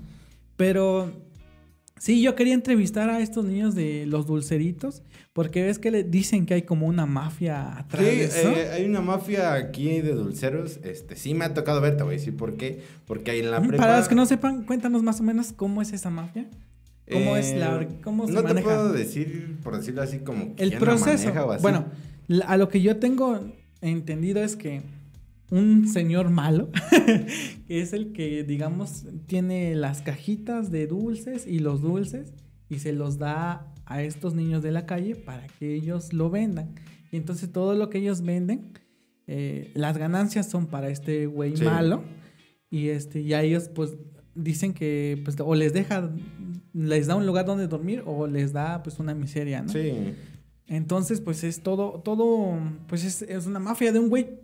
[0.57, 1.11] Pero
[2.05, 6.45] sí, yo quería entrevistar a estos niños de los dulceritos porque ves que le dicen
[6.47, 8.51] que hay como una mafia Sí, atrás de eso.
[8.51, 10.79] eh, hay una mafia aquí de dulceros.
[10.85, 12.83] Este, sí me ha tocado ver, te voy a decir por qué.
[13.07, 13.83] Porque ahí en la prepa...
[13.83, 16.47] Para los que no sepan, cuéntanos más o menos cómo es esa mafia.
[17.11, 20.55] ¿Cómo es la Eh, cómo se No te puedo decir, por decirlo así, como el
[20.57, 21.25] quién la proceso.
[21.29, 21.62] maneja o así.
[21.62, 21.87] Bueno,
[22.47, 23.40] a lo que yo tengo
[23.81, 24.83] entendido es que
[25.50, 26.70] un señor malo,
[27.68, 32.33] que es el que, digamos, tiene las cajitas de dulces y los dulces
[32.68, 36.74] y se los da a estos niños de la calle para que ellos lo vendan.
[37.12, 38.72] Y entonces todo lo que ellos venden,
[39.26, 41.64] eh, las ganancias son para este güey Sí.
[41.64, 42.02] malo.
[42.70, 43.96] Y este, y a ellos, pues,
[44.35, 46.11] dicen que pues, o les deja,
[46.72, 49.68] les da un lugar donde dormir, o les da pues una miseria, ¿no?
[49.68, 50.14] Sí.
[50.66, 54.40] Entonces, pues es todo, todo, pues es, es una mafia de un güey.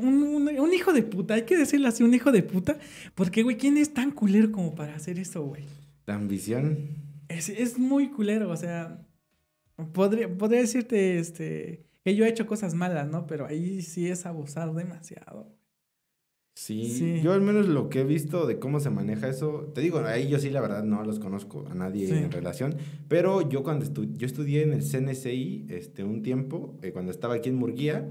[0.00, 2.78] Un, un- un hijo de puta, hay que decirlo así, un hijo de puta.
[3.14, 5.64] Porque, güey, ¿quién es tan culero como para hacer eso, güey?
[6.06, 6.78] La ambición.
[7.28, 9.06] Es, es muy culero, o sea.
[9.92, 13.26] Podría, podría decirte este, que yo he hecho cosas malas, ¿no?
[13.26, 15.48] Pero ahí sí es abusar demasiado.
[16.54, 17.20] Sí, Sí.
[17.22, 20.28] yo al menos lo que he visto de cómo se maneja eso, te digo, ahí
[20.28, 22.12] yo sí la verdad no los conozco a nadie Sí.
[22.14, 22.76] en relación,
[23.08, 27.34] pero yo cuando estu yo estudié en el CNCI este, un tiempo, eh, cuando estaba
[27.36, 28.10] aquí en Murguía,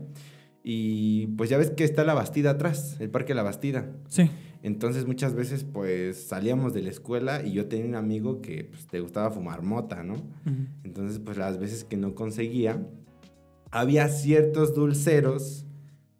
[0.64, 3.92] y pues ya ves que está la Bastida atrás, el Parque La Bastida.
[4.08, 4.30] Sí.
[4.62, 8.88] Entonces muchas veces pues salíamos de la escuela y yo tenía un amigo que pues,
[8.88, 10.16] te gustaba fumar mota, ¿no?
[10.84, 12.86] Entonces, pues las veces que no conseguía,
[13.72, 15.66] había ciertos dulceros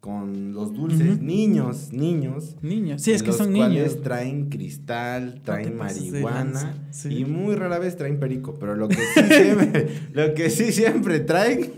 [0.00, 1.22] con los dulces, Ujú.
[1.22, 2.56] niños, niños.
[2.62, 3.02] Niños.
[3.02, 4.02] Sí, es que los son cuales niños.
[4.02, 7.18] traen cristal, traen pases de marihuana sí.
[7.18, 11.20] y muy rara vez traen perico, pero lo que sí siempre, lo que sí siempre
[11.20, 11.72] traen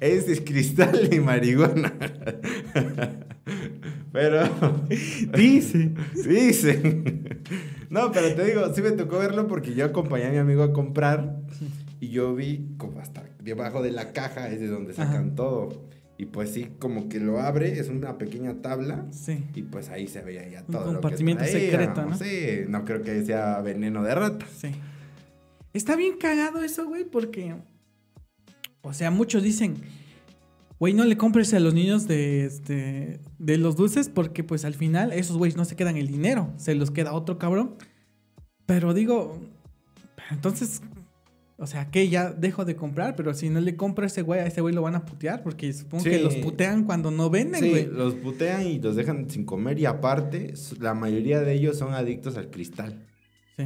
[0.00, 1.92] es cristal y marihuana.
[4.12, 4.42] Pero
[5.36, 5.92] Dice.
[6.26, 7.42] Dicen.
[7.90, 10.72] No, pero te digo, sí me tocó verlo porque yo acompañé a mi amigo a
[10.72, 11.40] comprar.
[12.00, 15.88] Y yo vi como hasta debajo de la caja es de donde sacan todo.
[16.16, 19.06] Y pues sí, como que lo abre, es una pequeña tabla.
[19.12, 19.44] Sí.
[19.54, 20.80] Y pues ahí se veía ya Un todo.
[20.80, 22.18] lo que compartimiento traía, secreto, ¿no?
[22.18, 24.44] Sí, no creo que sea veneno de rata.
[24.56, 24.72] Sí.
[25.72, 27.54] Está bien cagado eso, güey, porque.
[28.88, 29.76] O sea, muchos dicen.
[30.80, 34.74] Güey, no le compres a los niños de, este, de los dulces porque pues al
[34.74, 37.74] final esos güeyes no se quedan el dinero, se los queda otro cabrón.
[38.64, 39.40] Pero digo,
[40.30, 40.80] entonces,
[41.56, 44.38] o sea, que ya dejo de comprar, pero si no le compro a ese güey,
[44.38, 47.60] a ese güey lo van a putear porque supongo que los putean cuando no venden,
[47.60, 47.86] Sí, güey.
[47.86, 52.36] los putean y los dejan sin comer y aparte, la mayoría de ellos son adictos
[52.36, 53.04] al cristal.
[53.56, 53.64] Sí.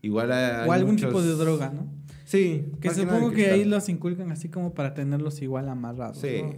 [0.00, 1.92] Igual hay O algún muchos- tipo de droga, ¿no?
[2.24, 2.64] Sí.
[2.80, 6.18] Que supongo que ahí los inculcan así como para tenerlos igual amarrados.
[6.18, 6.40] Sí.
[6.42, 6.54] ¿no?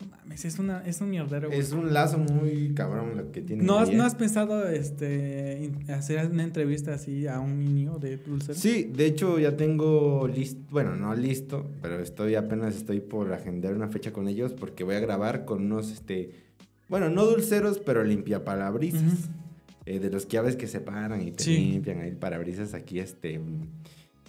[0.00, 1.60] No mames, es, una, es un mierdero, güey.
[1.60, 3.62] Es un lazo muy cabrón lo que tiene.
[3.62, 8.54] ¿No has, ¿No has pensado este, hacer una entrevista así a un niño de dulce?
[8.54, 13.74] Sí, de hecho ya tengo listo, bueno, no listo, pero estoy apenas estoy por agendar
[13.74, 16.30] una fecha con ellos porque voy a grabar con unos, este,
[16.88, 19.02] bueno, no dulceros, pero limpiapalabrisas.
[19.02, 19.32] Ujú.
[19.86, 21.56] eh, de los que ya ves que se paran y te Sí.
[21.58, 23.40] limpian ahí parabrisas aquí, este,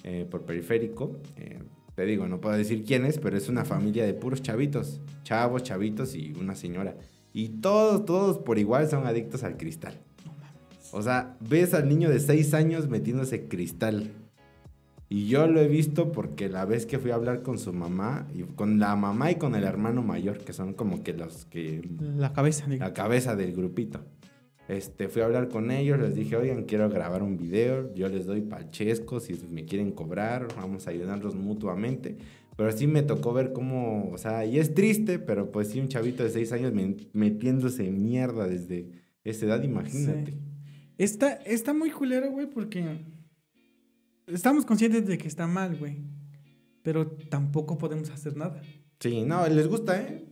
[0.04, 1.18] eh, por periférico.
[1.38, 1.60] Eh,
[1.96, 5.64] te digo, no puedo decir quién es, pero es una familia de puros chavitos, chavos,
[5.64, 6.98] chavitos y una señora.
[7.34, 10.00] Y todos, todos por igual son adictos al cristal.
[10.92, 14.12] O sea, ves al niño de 6 años metiéndose cristal.
[15.10, 18.28] Y yo lo he visto porque la vez que fui a hablar con su mamá,
[18.34, 21.88] y con la mamá y con el hermano mayor, que son como que los que
[22.00, 24.02] La cabeza, la cabeza del grupito.
[24.68, 28.26] Este, fui a hablar con ellos, les dije, oigan, quiero grabar un video, yo les
[28.26, 32.18] doy palchesco, si me quieren cobrar, vamos a ayudarlos mutuamente.
[32.56, 35.88] Pero sí me tocó ver cómo, o sea, y es triste, pero pues sí, un
[35.88, 36.74] chavito de 6 años
[37.14, 38.90] metiéndose en mierda desde
[39.24, 40.32] esa edad, imagínate.
[40.32, 40.38] Sí.
[40.98, 43.00] Está, está muy culero, güey, porque
[44.28, 45.98] estamos conscientes de que está mal, güey.
[46.84, 48.62] Pero tampoco podemos hacer nada.
[49.00, 50.26] Sí, no, les gusta, ¿eh?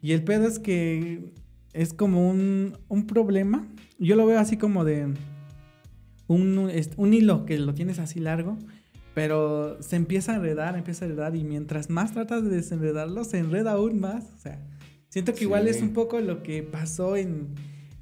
[0.00, 1.32] Y el pedo es que
[1.72, 3.66] es como un, un problema.
[3.98, 5.14] Yo lo veo así como de
[6.26, 8.58] un, un hilo que lo tienes así largo,
[9.14, 13.38] pero se empieza a enredar, empieza a enredar y mientras más tratas de desenredarlo, se
[13.38, 14.24] enreda aún más.
[14.36, 14.60] O sea,
[15.08, 17.48] siento que igual es un poco lo que pasó en,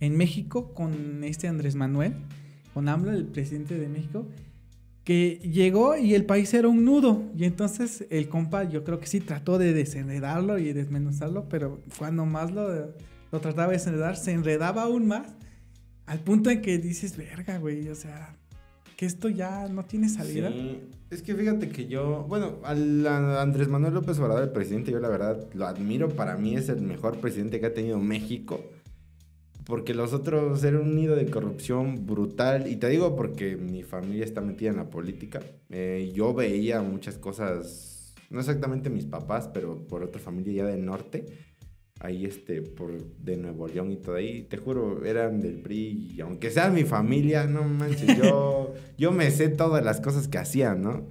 [0.01, 2.15] en México con este Andrés Manuel,
[2.75, 4.27] con AMLO, el presidente de México,
[5.05, 7.25] que llegó y el país era un nudo.
[7.37, 12.27] Y entonces el compa, yo creo que sí trató de desenredarlo y desmenuzarlo, pero cuando
[12.27, 12.95] más lo,
[13.33, 15.29] lo trataba de desenredar, se enredaba aún más.
[16.07, 18.37] Al punto en que dices, verga, güey, o sea,
[18.97, 20.51] que esto ya no tiene salida.
[20.51, 24.91] Sí, es que fíjate que yo, bueno, al a Andrés Manuel López Obrador, el presidente,
[24.91, 28.61] yo la verdad lo admiro, para mí es el mejor presidente que ha tenido México,
[29.65, 34.25] porque los otros eran un nido de corrupción brutal, y te digo porque mi familia
[34.25, 35.41] está metida en la política,
[35.71, 40.85] eh, yo veía muchas cosas, no exactamente mis papás, pero por otra familia ya del
[40.85, 41.25] norte,
[42.01, 42.91] ahí este, por
[43.23, 46.85] de Nuevo León y todo ahí, te juro, eran del PRI, y aunque sea mi
[46.85, 51.07] familia, no manches, yo, yo me sé todas las cosas que hacían, ¿no?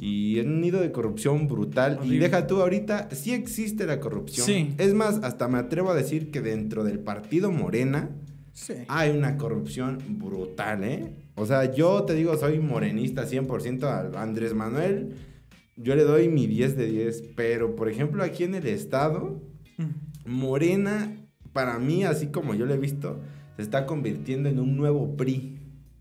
[0.00, 1.94] Y en un nido de corrupción brutal.
[1.94, 2.18] Y Horrible.
[2.20, 4.46] deja tú ahorita, sí existe la corrupción.
[4.46, 4.74] Sí.
[4.78, 8.08] Es más, hasta me atrevo a decir que dentro del partido Morena
[8.52, 8.74] Sí.
[8.86, 11.14] hay una corrupción brutal, ¿eh?
[11.34, 15.14] O sea, yo te digo, soy morenista 100% a Andrés Manuel.
[15.76, 17.22] Yo le doy mi 10 de 10.
[17.34, 19.42] Pero, por ejemplo, aquí en el estado,
[19.78, 20.07] Mm.
[20.28, 21.16] Morena,
[21.52, 23.20] para mí, así como yo lo he visto,
[23.56, 25.56] se está convirtiendo en un nuevo PRI.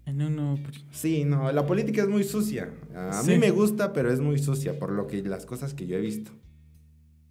[0.05, 2.71] En uno, pues, Sí, no, la política es muy sucia.
[2.95, 3.31] A Sí.
[3.31, 6.01] mí me gusta, pero es muy sucia por lo que las cosas que yo he
[6.01, 6.31] visto.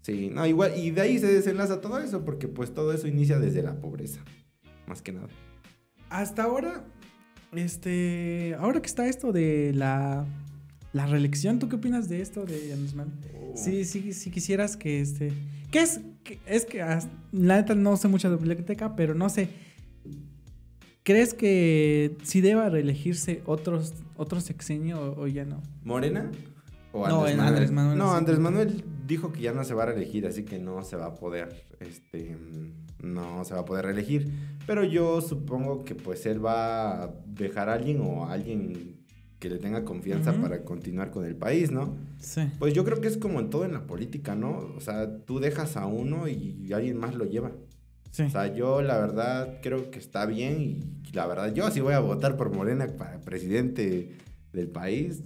[0.03, 3.39] Sí, no, igual, y de ahí se desenlaza todo eso, porque pues todo eso inicia
[3.41, 4.21] desde la pobreza,
[4.87, 5.29] más que nada.
[6.11, 6.85] Hasta ahora,
[7.53, 10.25] este, ahora que está esto de la,
[10.93, 13.17] la reelección, ¿tú qué opinas de esto de Andrés Manuel?
[13.57, 15.33] Sí, sí, sí quisieras que este,
[15.71, 16.01] ¿qué es?
[16.27, 19.49] ¿Qué- es que la neta no sé mucho de biblioteca, pero no sé.
[21.03, 25.63] ¿Crees que sí deba reelegirse otros otro sexenio o, o ya no?
[25.85, 26.31] ¿Morena?
[26.93, 28.17] ¿O No, Andrés Manuel, No, sí.
[28.17, 31.07] Andrés Manuel dijo que ya no se va a reelegir, así que no se va
[31.07, 32.37] a poder, este,
[33.03, 34.33] no se va a poder reelegir.
[34.67, 38.97] Pero yo supongo que pues él va a dejar a alguien o a alguien
[39.39, 41.97] que le tenga confianza para continuar con el país, ¿no?
[42.19, 42.43] Sí.
[42.59, 44.73] Pues yo creo que es como en todo en la política, ¿no?
[44.77, 47.53] O sea, tú dejas a uno y alguien más lo lleva.
[48.11, 48.23] Sí.
[48.23, 51.93] O sea, yo la verdad creo que está bien y la verdad yo sí voy
[51.93, 54.17] a votar por Morena para presidente
[54.53, 55.23] del país.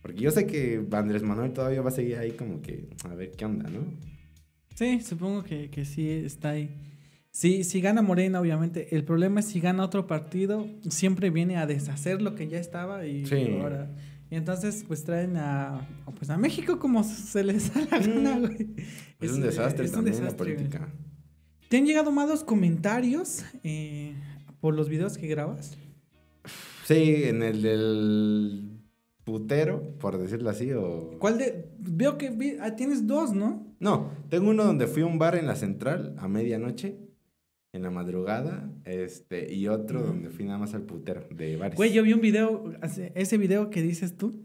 [0.00, 3.32] Porque yo sé que Andrés Manuel todavía va a seguir ahí como que a ver
[3.32, 3.80] qué onda, ¿no?
[4.74, 6.74] Sí, supongo que, que sí está ahí.
[7.32, 8.94] Sí, si gana Morena, obviamente.
[8.96, 13.06] El problema es si gana otro partido, siempre viene a deshacer lo que ya estaba
[13.06, 13.56] y Sí.
[13.60, 13.90] ahora
[14.32, 18.40] Y entonces, pues traen a, pues a México como se les da la gana, Mm.
[18.40, 18.68] güey.
[19.20, 20.56] Es, un desastre es un también desastre, la güey.
[20.68, 20.88] política.
[21.68, 24.14] ¿Te han llegado malos comentarios eh,
[24.60, 25.76] por los videos que grabas?
[26.84, 28.80] Sí, en el del
[29.24, 31.16] putero, por decirlo así, o...
[31.18, 31.68] ¿Cuál de...?
[31.78, 33.66] Veo que vi- ah, tienes dos, ¿no?
[33.80, 36.96] No, tengo uno donde fui a un bar en la central a medianoche,
[37.72, 41.76] en la madrugada, este, y otro donde fui nada más al putero de bares.
[41.76, 42.72] Güey, yo vi un video,
[43.14, 44.42] ese video que dices tú,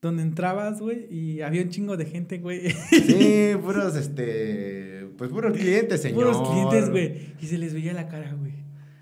[0.00, 2.70] donde entrabas, güey, y había un chingo de gente, güey.
[2.70, 6.32] Sí, puros, este, pues puros clientes, señor.
[6.32, 7.34] Puros clientes, güey.
[7.40, 8.52] Y se les veía la cara, güey.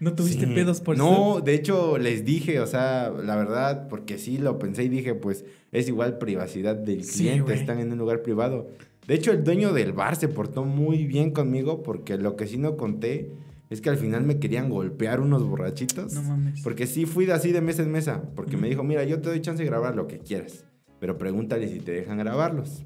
[0.01, 0.53] ¿No tuviste Sí.
[0.55, 1.41] pedos por No, eso?
[1.43, 5.45] de hecho les dije, o sea, la verdad, porque sí lo pensé y dije, pues
[5.73, 8.69] es igual privacidad del cliente, están en un lugar privado.
[9.07, 12.59] De hecho, el dueño del bar se portó muy bien conmigo porque lo que sí
[12.59, 13.31] no conté
[13.70, 16.14] es que al final me querían golpear unos borrachitos.
[16.14, 16.62] No mames.
[16.62, 19.29] Porque sí fui de así de mesa en mesa, porque me dijo, mira, yo te
[19.29, 20.64] doy chance de grabar lo que quieras,
[21.00, 22.85] pero pregúntale si te dejan grabarlos.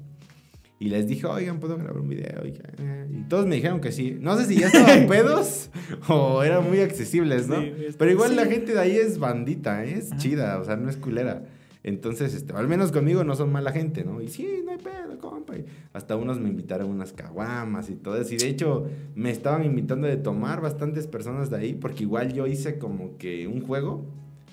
[0.81, 2.43] Y les dije, oigan, ¿puedo grabar un video?
[2.43, 4.17] Y, eh, todos me dijeron que sí.
[4.19, 5.69] No sé si ya estaban pedos
[6.07, 7.61] o eran muy accesibles, ¿no?
[7.61, 8.35] Sí, pero igual sí.
[8.35, 9.99] la gente de ahí es bandita, ¿eh?
[9.99, 11.43] es chida, o sea, no es culera.
[11.83, 14.21] Entonces, este, al menos conmigo no son mala gente, ¿no?
[14.21, 15.57] Y sí, no hay pedo, compa.
[15.57, 18.35] Y hasta unos me invitaron unas caguamas y todo eso.
[18.35, 22.45] Y de hecho, me estaban invitando de tomar bastantes personas de ahí, porque igual yo
[22.45, 24.05] hice como que un juego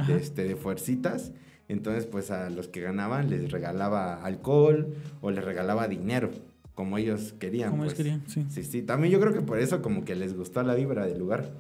[0.07, 1.33] de, este, de fuercitas.
[1.69, 6.31] Entonces, pues a los que ganaban les regalaba alcohol o les regalaba dinero,
[6.75, 7.73] como ellos querían.
[7.73, 8.07] Como ellos pues.
[8.07, 8.47] querían, sí.
[8.49, 11.19] Sí, sí, también yo creo que por eso como que les gustó la vibra del
[11.19, 11.51] lugar.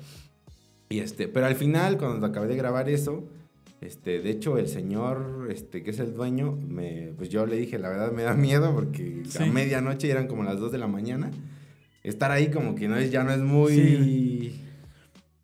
[0.88, 3.24] Y este, pero al final, cuando acabé de grabar eso,
[3.81, 7.79] este, de hecho, el señor, este, que es el dueño, me, pues yo le dije,
[7.79, 9.51] la verdad me da miedo porque a Sí.
[9.51, 11.31] medianoche eran como las 2 de la mañana.
[12.03, 14.61] Estar ahí como que no es, ya no es muy, Sí.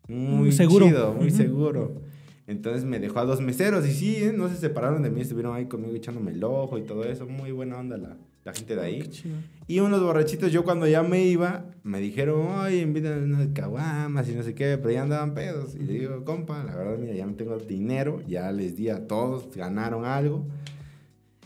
[0.07, 0.85] muy seguro.
[0.87, 2.01] chido, muy seguro.
[2.47, 4.33] Entonces me dejó a dos meseros y sí, ¿eh?
[4.35, 7.25] no se separaron de mí, estuvieron ahí conmigo echándome el ojo y todo eso.
[7.25, 8.99] Muy buena onda la, la gente de ahí.
[9.01, 9.35] Qué chido.
[9.67, 14.33] Y unos borrachitos, yo cuando ya me iba, me dijeron, oye, invítanos unas caguamas y
[14.33, 15.75] no sé qué, pero ya andaban pedos.
[15.75, 19.07] Y le digo, compa, la verdad, mira, ya no tengo dinero, ya les di a
[19.07, 20.45] todos, ganaron algo.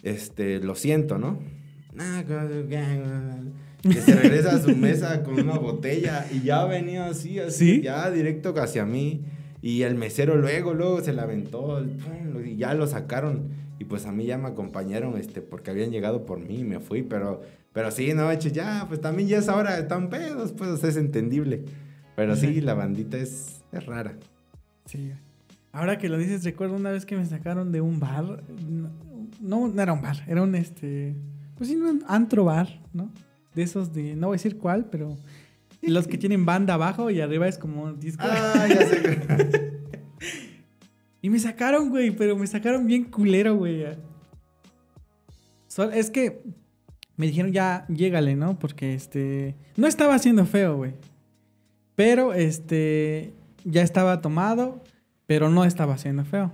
[0.01, 1.39] Este, lo siento, ¿no?
[1.97, 2.23] "Ah,
[3.81, 7.81] Que se regresa a su mesa con una botella y ya venía así, así, ¿Sí?
[7.81, 9.21] ya directo hacia mí.
[9.61, 11.85] Y el mesero luego, luego se la aventó
[12.45, 13.49] y ya lo sacaron.
[13.77, 16.79] Y pues a mí ya me acompañaron, este, porque habían llegado por mí y me
[16.79, 17.41] fui, pero,
[17.73, 21.65] pero sí, no, hecho, ya, pues también ya es ahora, están pedos, pues, es entendible.
[22.15, 24.15] Pero sí, la bandita es, es rara.
[24.85, 25.13] Sí.
[25.71, 28.43] Ahora que lo dices, recuerdo una vez que me sacaron de un bar.
[29.39, 31.15] No, no era un bar, era un este.
[31.55, 33.11] Pues sí, un antro bar, ¿no?
[33.53, 34.15] De esos de.
[34.15, 35.15] No voy a decir cuál, pero.
[35.81, 38.23] Los que tienen banda abajo y arriba es como un disco.
[38.25, 39.69] Ah, ya sé.
[41.21, 43.85] Y me sacaron, güey, pero me sacaron bien culero, güey.
[45.93, 46.41] Es que
[47.19, 48.57] me dijeron ya, llégale, ¿no?
[48.57, 49.53] Porque este.
[49.75, 50.93] No estaba haciendo feo, güey.
[51.95, 53.33] Pero este.
[53.65, 54.81] Ya estaba tomado,
[55.25, 56.49] pero no estaba haciendo feo.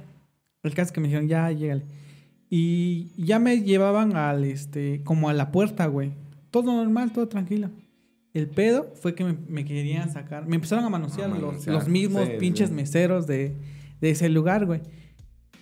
[0.64, 1.84] El caso es que me dijeron ya, llégale.
[2.50, 5.02] Y ya me llevaban al este.
[5.04, 6.14] como a la puerta, güey.
[6.50, 7.70] Todo normal, todo tranquilo.
[8.34, 10.48] El pedo fue que me, me querían sacar.
[10.48, 12.76] Me empezaron a manosear, los- los, mismos sí, pinches sí.
[12.76, 13.56] meseros de,
[14.02, 14.82] de ese lugar, güey.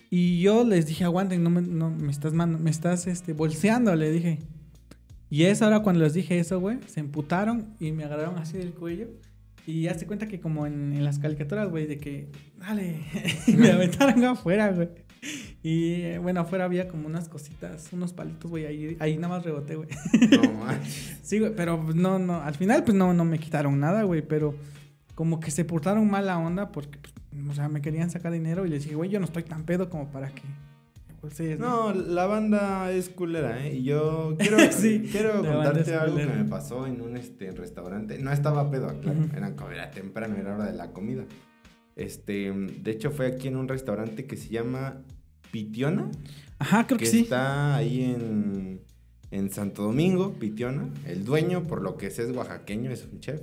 [0.08, 3.94] Y yo les dije, aguanten, no me, no, me estás, man- me estás este, bolseando,
[3.94, 4.38] le dije.
[5.30, 8.72] Y es ahora cuando les dije eso, güey, se emputaron y me agarraron así del
[8.72, 9.08] cuello.
[9.66, 13.00] Y hazte cuenta que como en, en las caricaturas, güey, de que, dale,
[13.46, 14.88] y me aventaron afuera, güey.
[15.62, 19.44] Y eh, bueno, afuera había como unas cositas, unos palitos, güey, ahí, ahí nada más
[19.44, 19.88] reboté, güey.
[20.30, 21.18] No manches.
[21.22, 24.20] Sí, güey, pero pues, no, no, al final pues no, no me quitaron nada, güey,
[24.20, 24.54] pero
[25.14, 27.14] como que se portaron mala onda porque, pues,
[27.48, 29.88] o sea, me querían sacar dinero y les dije, güey, yo no estoy tan pedo
[29.88, 30.42] como para que
[31.24, 33.74] bolsees, No, la banda es culera, ¿eh?
[33.76, 38.18] Y yo quiero, Sí, quiero contarte es algo que me pasó en un este, restaurante.
[38.18, 39.18] No estaba pedo, claro.
[39.36, 41.24] Era, como- era temprano, era hora de la comida.
[41.96, 45.02] Este, de hecho, fue aquí en un restaurante que se llama
[45.52, 46.10] Pitiona,
[46.58, 47.20] Ajá, creo que que sí.
[47.20, 48.80] está ahí en,
[49.30, 50.88] en Santo Domingo, Pitiona.
[51.06, 53.40] El dueño, por lo que sé, es oaxaqueño, es un chef.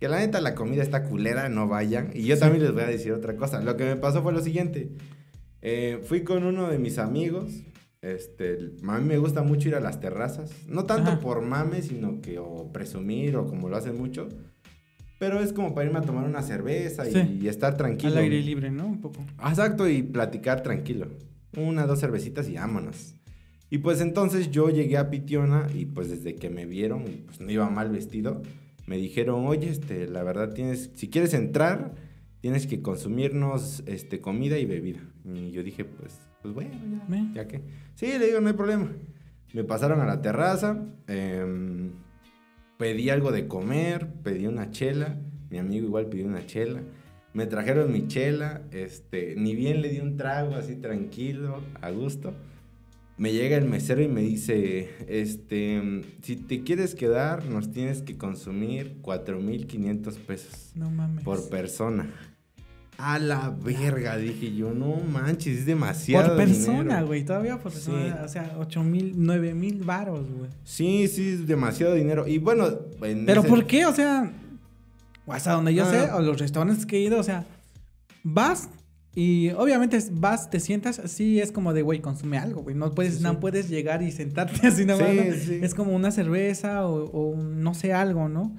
[0.00, 2.10] Que la neta la comida está culera, no vayan.
[2.14, 3.60] Y yo también les voy a decir otra cosa.
[3.60, 4.90] Lo que me pasó fue lo siguiente.
[5.62, 7.62] Eh, fui con uno de mis amigos.
[8.02, 10.50] Este, a mí me gusta mucho ir a las terrazas.
[10.66, 11.20] No tanto Ajá.
[11.20, 14.28] por mame, sino que o presumir o como lo hacen mucho.
[15.18, 17.38] Pero es como para irme a tomar una cerveza y, Sí.
[17.42, 18.12] y estar tranquilo.
[18.14, 18.86] Al aire libre, ¿no?
[18.86, 19.20] Un poco.
[19.46, 21.08] Exacto, y platicar tranquilo.
[21.58, 23.16] Una, dos cervecitas y vámonos.
[23.68, 27.50] Y pues entonces yo llegué a Pitiona y pues desde que me vieron, pues no
[27.52, 28.42] iba mal vestido,
[28.86, 31.94] me dijeron, oye, este, la verdad tienes, si quieres entrar,
[32.40, 35.00] tienes que consumirnos este, comida y bebida.
[35.24, 36.70] Y yo dije, pues, pues bueno,
[37.08, 37.60] ya, ya que.
[37.94, 38.90] Sí, le digo, no hay problema.
[39.52, 41.90] Me pasaron a la terraza, em,
[42.78, 45.18] pedí algo de comer, pedí una chela,
[45.50, 46.82] mi amigo igual pidió una chela.
[47.32, 52.34] Me trajeron mi chela, este, ni bien le di un trago así tranquilo, a gusto.
[53.18, 58.16] Me llega el mesero y me dice, este, si te quieres quedar, nos tienes que
[58.16, 60.72] consumir 4.500 pesos.
[60.74, 61.22] No mames.
[61.22, 62.10] Por persona.
[63.02, 66.36] A la verga, dije yo, no manches, es demasiado.
[66.36, 68.22] Por persona, güey, todavía por persona.
[68.24, 70.50] O sea, 8 mil, 9 mil varos, güey.
[70.64, 72.26] Sí, sí, es demasiado dinero.
[72.26, 72.68] Y bueno.
[73.00, 73.86] Pero ¿por qué?
[73.86, 74.30] O sea,
[75.26, 76.16] hasta donde yo sé, ah.
[76.16, 77.46] o los restaurantes que he ido, o sea,
[78.22, 78.68] vas
[79.14, 82.76] y obviamente vas, te sientas, sí es como de, güey, consume algo, güey.
[82.76, 85.08] No puedes, no puedes llegar y sentarte así nomás.
[85.08, 88.54] Es como una cerveza o, o no sé, algo, ¿no?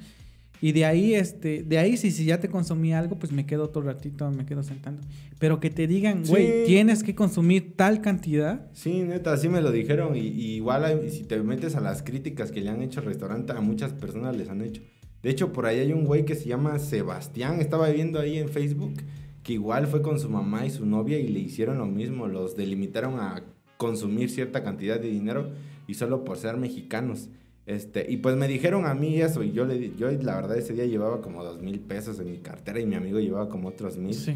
[0.64, 3.64] Y de ahí, este, de ahí, si, si ya te consumí algo, pues me quedo
[3.64, 5.02] otro ratito, me quedo sentando.
[5.40, 8.70] Pero que te digan, güey, tienes que consumir tal cantidad.
[8.72, 10.16] Sí, neta, así me lo dijeron.
[10.16, 13.62] Y, igual, si te metes a las críticas que le han hecho al restaurante, a
[13.62, 14.84] muchas personas les han hecho.
[15.24, 18.50] De hecho, por ahí hay un güey que se llama Sebastián, estaba viendo ahí en
[18.50, 18.94] Facebook,
[19.42, 22.28] que igual fue con su mamá y su novia y le hicieron lo mismo.
[22.28, 23.44] Los delimitaron a
[23.78, 25.54] consumir cierta cantidad de dinero
[25.88, 27.30] y solo por ser mexicanos.
[27.72, 30.74] Este, y pues me dijeron a mí eso, y yo, le, yo la verdad ese
[30.74, 33.98] día llevaba como dos mil pesos en mi cartera y mi amigo llevaba como otros
[33.98, 34.14] mil.
[34.14, 34.36] Sí.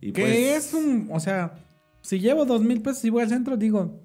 [0.00, 1.54] Y que pues es un, o sea,
[2.00, 4.00] si llevo dos mil pesos y voy al centro, digo,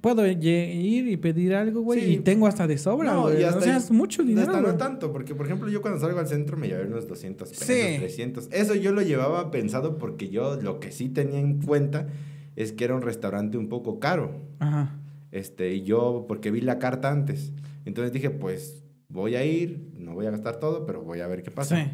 [0.00, 3.44] puedo ir y pedir algo, güey, y tengo hasta de sobra, no, güey.
[3.44, 4.50] o sea, es mucho dinero.
[4.50, 7.48] No, no tanto, porque por ejemplo yo cuando salgo al centro me llevé unos 200
[7.48, 8.48] pesos, 300.
[8.50, 12.08] Eso yo lo llevaba pensado porque yo lo que sí tenía en cuenta
[12.56, 14.32] es que era un restaurante un poco caro.
[14.58, 14.98] Ajá.
[15.30, 17.52] Este, y yo, porque vi la carta antes.
[17.84, 21.42] Entonces dije, pues voy a ir, no voy a gastar todo, pero voy a ver
[21.42, 21.76] qué pasa.
[21.76, 21.90] Sí.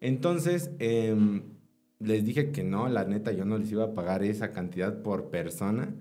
[0.00, 1.42] Entonces, em,
[1.98, 5.30] les dije que no, la neta, yo no les iba a pagar esa cantidad por
[5.30, 5.94] persona.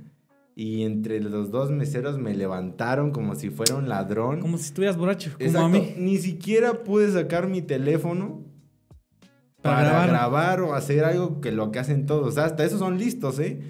[0.55, 4.39] Y entre los dos meseros me levantaron como si fuera un ladrón.
[4.41, 5.93] Como si estuvieras borracho, como a mí.
[5.97, 8.43] Ni siquiera pude sacar mi teléfono
[9.61, 10.61] para, grabar.
[10.61, 12.39] o hacer algo que lo que hacen todos.
[12.39, 13.61] hasta esos son listos, ¿eh?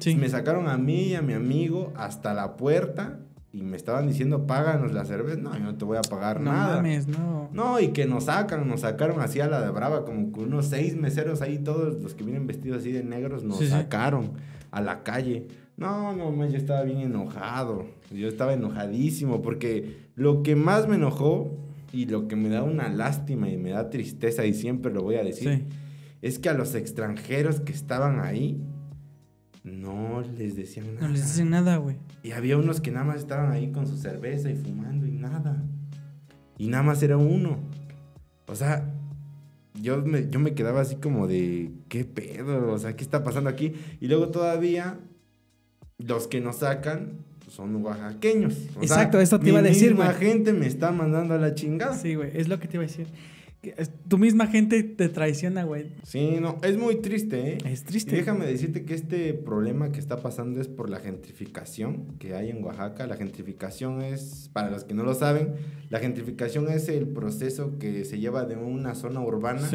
[0.00, 0.16] sí.
[0.16, 3.20] Me sacaron a mí y a mi amigo hasta la puerta
[3.52, 5.38] y me estaban diciendo, páganos la cerveza.
[5.38, 6.76] No, yo no te voy a pagar no nada.
[6.76, 7.50] Mames, no.
[7.52, 10.66] No, y que nos sacan, nos sacaron así a la de brava, como con unos
[10.66, 14.32] seis meseros ahí, todos los que vienen vestidos así de negros, nos sacaron
[14.70, 15.48] a la calle.
[15.76, 17.86] No, no, yo estaba bien enojado.
[18.10, 21.50] Yo estaba enojadísimo porque lo que más me enojó
[21.92, 25.16] y lo que me da una lástima y me da tristeza, y siempre lo voy
[25.16, 25.66] a decir,
[26.22, 28.62] es que a los extranjeros que estaban ahí,
[29.64, 31.06] no les decían nada.
[31.06, 31.96] No les decían nada, güey.
[32.22, 35.62] Y había unos que nada más estaban ahí con su cerveza y fumando y nada.
[36.58, 37.58] Y nada más era uno.
[38.46, 38.92] O sea,
[39.80, 42.72] yo me, yo me quedaba así como de, ¿qué pedo?
[42.72, 43.72] O sea, ¿qué está pasando aquí?
[44.00, 44.98] Y luego todavía,
[45.98, 48.54] los que nos sacan son oaxaqueños.
[48.80, 50.08] Exacto, eso te iba a decir, güey.
[50.08, 51.96] La gente me está mandando a la chingada.
[51.96, 53.06] Sí, güey, es lo que te iba a decir
[54.08, 55.92] tu misma gente te traiciona, güey.
[56.02, 57.58] Sí, no, es muy triste, ¿eh?
[57.64, 58.16] Es triste.
[58.16, 62.64] déjame decirte que este problema que está pasando es por la gentrificación que hay en
[62.64, 63.06] Oaxaca.
[63.06, 65.54] La gentrificación es, para los que no lo saben,
[65.90, 69.68] la gentrificación es el proceso que se lleva de una zona urbana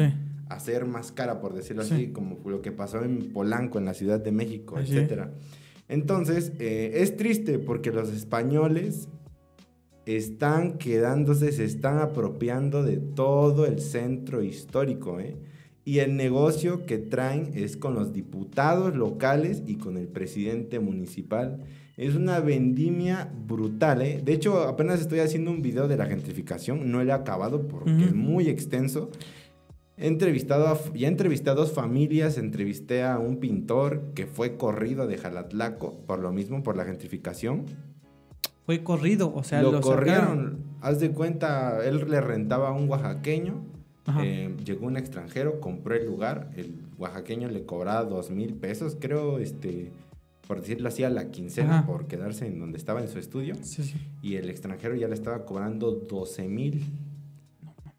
[0.48, 3.94] a ser más cara, por decirlo así, como lo que pasó en Polanco, en la
[3.94, 5.32] Ciudad de México, etcétera.
[5.88, 9.08] Entonces, eh, es triste porque los españoles
[10.16, 15.36] están quedándose, se están apropiando de todo el centro histórico, ¿eh?
[15.84, 21.64] Y el negocio que traen es con los diputados locales y con el presidente municipal.
[21.96, 24.22] Es una vendimia brutal, ¿eh?
[24.24, 28.04] De hecho, apenas estoy haciendo un video de la gentrificación, no lo he acabado porque
[28.04, 29.10] es muy extenso.
[29.98, 35.06] He entrevistado a, ya entrevisté a dos familias, entrevisté a un pintor que fue corrido
[35.06, 37.66] de Jalatlaco por lo mismo, por la gentrificación
[38.68, 40.58] fue corrido, o sea, lo, corrieron.
[40.82, 43.62] Haz de cuenta, él le rentaba a un oaxaqueño,
[44.20, 49.38] eh, llegó un extranjero, compró el lugar, el oaxaqueño le cobraba dos mil pesos, creo,
[49.38, 49.90] este,
[50.46, 53.54] por decirlo así, a la quincena por quedarse en donde estaba en su estudio.
[54.20, 56.84] Y el extranjero ya le estaba cobrando 12 mil.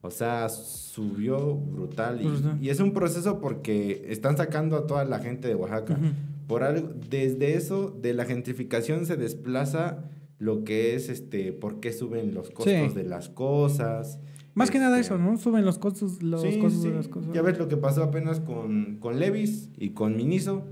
[0.01, 2.21] O sea, subió brutal.
[2.61, 5.97] Y, es un proceso porque están sacando a toda la gente de Oaxaca.
[6.45, 10.03] Por algo, desde eso, de la gentrificación se desplaza
[10.39, 14.19] lo que es este por qué suben los costos de las cosas.
[14.55, 15.37] Más que nada este, eso, ¿no?
[15.37, 17.31] Suben los costos, los costos de las cosas.
[17.33, 20.65] Ya ves lo que pasó apenas con, con Levis y con Miniso,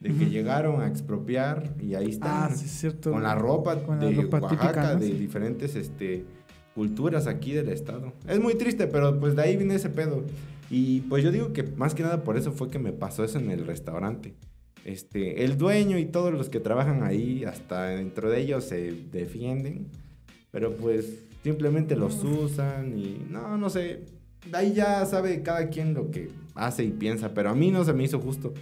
[0.00, 2.52] de que llegaron a expropiar y ahí están.
[2.52, 3.12] Ah, sí, es cierto.
[3.12, 6.24] Con la ropa de Oaxaca, de diferentes este,
[6.74, 8.12] culturas aquí del estado.
[8.28, 10.24] Es muy triste, pero pues de ahí viene ese pedo.
[10.70, 13.38] Y pues yo digo que más que nada por eso fue que me pasó eso
[13.38, 14.34] en el restaurante
[14.84, 19.86] Este, el dueño y todos los que trabajan ahí, hasta dentro de ellos se defienden,
[20.50, 24.04] pero pues simplemente los usan y no, no sé.
[24.52, 27.94] Ahí ya sabe cada quien lo que hace y piensa, pero a mí no se
[27.94, 28.52] me hizo justo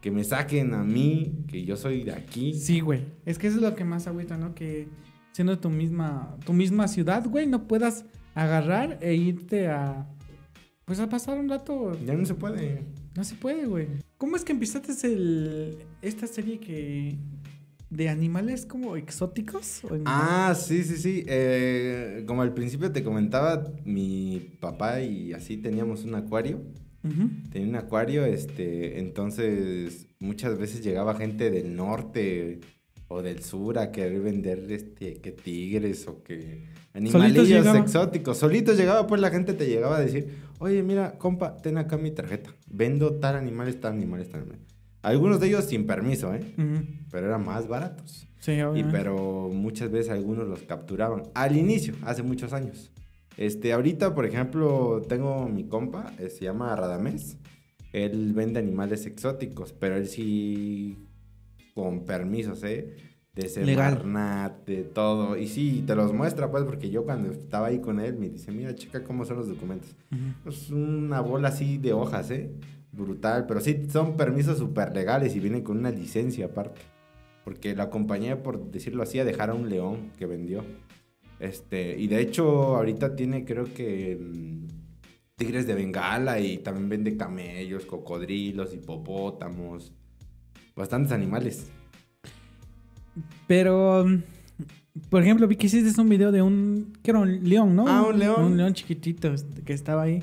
[0.00, 2.54] que me saquen a mí, que yo soy de aquí.
[2.54, 3.04] Sí, güey.
[3.24, 4.54] Es que eso es lo que más agüita, ¿no?
[4.54, 4.88] Que
[5.32, 8.04] siendo tu misma, tu misma ciudad, güey, no puedas
[8.34, 10.06] agarrar e irte a,
[10.84, 11.92] pues a pasar un rato.
[12.04, 12.84] Ya no se puede.
[13.16, 13.88] No se puede, güey.
[14.18, 17.16] ¿Cómo es que empezaste el, esta serie que
[17.90, 19.82] de animales como exóticos?
[20.04, 21.24] ah, sí, sí, sí.
[21.26, 26.62] Eh, como al principio te comentaba, mi papá y así teníamos un acuario.
[27.50, 32.60] Tenía un acuario, este, entonces muchas veces llegaba gente del norte
[33.08, 38.36] o del sur a querer vender este, que tigres o que animalillos exóticos.
[38.36, 40.28] Solitos llegaba, pues la gente te llegaba a decir,
[40.60, 42.54] oye, mira, compa, ten acá mi tarjeta.
[42.68, 44.60] Vendo tal animal, tal animal, tal animal.
[45.02, 46.44] Algunos de ellos sin permiso, ¿eh?
[47.10, 48.28] Pero eran más baratos.
[48.38, 51.24] Sí, y pero muchas veces algunos los capturaban.
[51.34, 52.92] Al inicio, hace muchos años.
[53.36, 57.38] Este, ahorita, por ejemplo, tengo mi compa, eh, se llama Radamés.
[57.92, 61.08] Él vende animales exóticos, pero él sí
[61.74, 62.96] con permisos, ¿eh?
[63.34, 65.36] De Semarnat, de todo.
[65.36, 68.50] Y sí, te los muestra, pues, porque yo cuando estaba ahí con él me dice,
[68.50, 69.94] mira, checa cómo son los documentos.
[70.44, 72.50] Es una bola así de hojas, ¿eh?
[72.92, 76.80] Brutal, pero sí, son permisos súper legales y vienen con una licencia aparte.
[77.44, 80.64] Porque la compañía, por decirlo así, a dejar a un león que vendió.
[81.38, 84.66] Este, y de hecho, ahorita tiene, creo que, mm,
[85.36, 89.92] tigres de Bengala y también vende camellos, cocodrilos, hipopótamos
[90.76, 91.70] bastantes animales.
[93.46, 94.06] Pero,
[95.08, 97.86] por ejemplo, vi que hiciste un video de un, que era un león, ¿no?
[97.88, 98.44] Ah, un león.
[98.44, 100.22] Un león chiquitito este, que estaba ahí.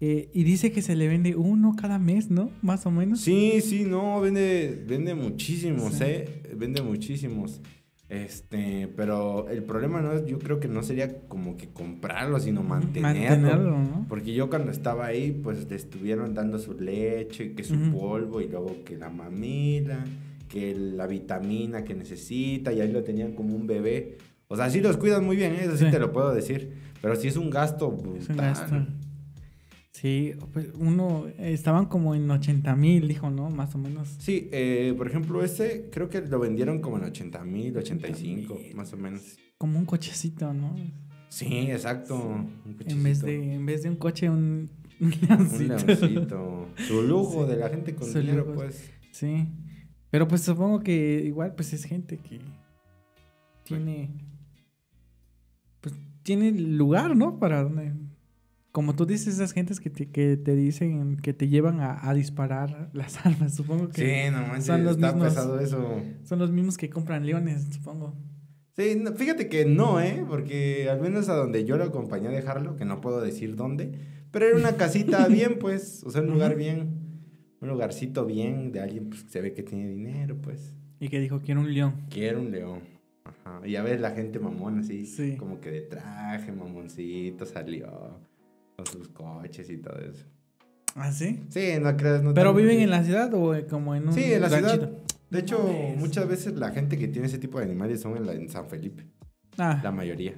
[0.00, 2.50] Eh, y dice que se le vende uno cada mes, ¿no?
[2.60, 3.20] Más o menos.
[3.20, 6.42] Sí, sí, no, vende, vende muchísimos, ¿eh?
[6.54, 7.60] Vende muchísimos.
[8.08, 13.78] Este, pero el problema no yo creo que no sería como que comprarlo, sino mantenerlo.
[13.78, 14.06] ¿no?
[14.08, 18.48] Porque yo cuando estaba ahí, pues le estuvieron dando su leche, que su polvo, y
[18.48, 20.04] luego que la mamila,
[20.48, 24.18] que la vitamina que necesita, y ahí lo tenían como un bebé.
[24.48, 25.62] O sea, sí los cuidan muy bien, ¿eh?
[25.62, 26.72] eso sí, te lo puedo decir.
[27.02, 28.96] Pero sí es un gasto brutal.
[29.92, 33.48] Sí, pues, uno, estaban como en 80 mil, dijo, ¿no?
[33.48, 34.14] Más o menos.
[34.18, 38.92] Sí, eh, por ejemplo, ese creo que lo vendieron como en 80 mil, 85, más
[38.92, 39.38] o menos.
[39.56, 40.76] Como un cochecito, ¿no?
[41.30, 42.46] Sí, exacto.
[42.86, 44.70] en, vez de, en vez de un coche, un,
[45.00, 46.68] un leoncito.
[46.86, 48.90] Su lujo de la gente con dinero, pues.
[49.12, 49.48] Sí.
[50.16, 52.40] Pero pues supongo que igual, pues es gente que
[53.64, 54.08] tiene.
[55.82, 57.38] Pues tiene lugar, ¿no?
[57.38, 57.92] Para donde
[58.72, 62.88] como tú dices, esas gentes que te, que te dicen, que te llevan a, disparar
[62.94, 64.24] las armas, supongo que.
[64.24, 66.00] Sí, no manches, son los está mismos, pesado eso.
[66.24, 68.14] Son los mismos que compran leones, supongo.
[68.74, 70.24] Sí, fíjate que no, ¿eh?
[70.26, 73.92] Porque al menos a donde yo lo acompañé a dejarlo, que no puedo decir dónde,
[74.30, 76.95] pero era una casita bien, pues, o sea, un lugar bien,
[77.60, 80.74] un lugarcito bien de alguien pues, que se ve que tiene dinero, pues.
[81.00, 82.06] Y que dijo, quiero un león.
[82.10, 82.80] Quiero un león.
[83.24, 83.66] Ajá.
[83.66, 85.36] Y a ver la gente mamón así, sí.
[85.36, 88.20] como que de traje, mamoncito, salió
[88.76, 90.24] con sus coches y todo eso.
[90.94, 91.44] ¿Ah, sí?
[91.50, 92.22] Sí, no crees.
[92.22, 94.90] No ¿Pero viven en la ciudad o como en un Sí, en la ciudad.
[95.28, 95.58] De hecho,
[95.98, 98.68] muchas veces la gente que tiene ese tipo de animales son en, la, en San
[98.68, 99.06] Felipe.
[99.58, 99.80] Ah.
[99.82, 100.34] La mayoría.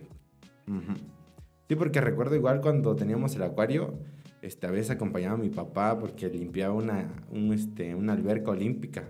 [1.69, 3.99] Sí, porque recuerdo igual cuando teníamos el acuario,
[4.49, 9.05] este, a veces acompañaba a mi papá porque limpiaba una, un, este, una alberca olímpica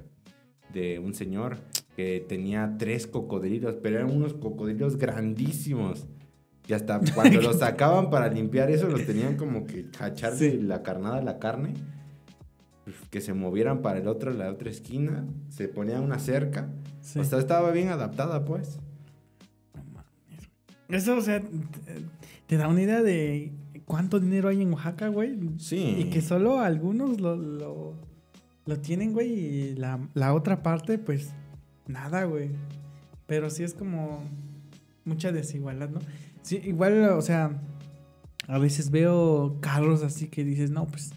[0.75, 1.59] de un señor
[1.97, 6.09] que tenía tres cocodrilos, pero eran unos cocodrilos grandísimos.
[6.67, 10.83] Y hasta cuando los sacaban para limpiar eso, los tenían como que cachar de la
[10.83, 11.75] carnada la carne.
[12.83, 15.25] Pues, que se movieran para el otro, la otra esquina.
[15.51, 16.69] Se ponía una cerca.
[17.01, 17.21] Sí.
[17.21, 18.81] O sea, estaba bien adaptada, pues.
[20.89, 21.41] Eso, o sea,
[22.49, 23.53] te da una idea de
[23.89, 25.37] cuánto dinero hay en Oaxaca, güey.
[25.59, 25.97] Sí.
[25.99, 29.33] Y que solo algunos lo, lo, tienen, güey.
[29.33, 31.33] Y la, la otra parte, pues,
[31.89, 32.51] nada, güey.
[33.27, 34.23] Pero sí es como
[35.05, 36.01] mucha desigualdad, ¿no?
[36.43, 37.61] Sí, igual, o sea,
[38.47, 41.13] a veces veo carros así que dices, no, pues,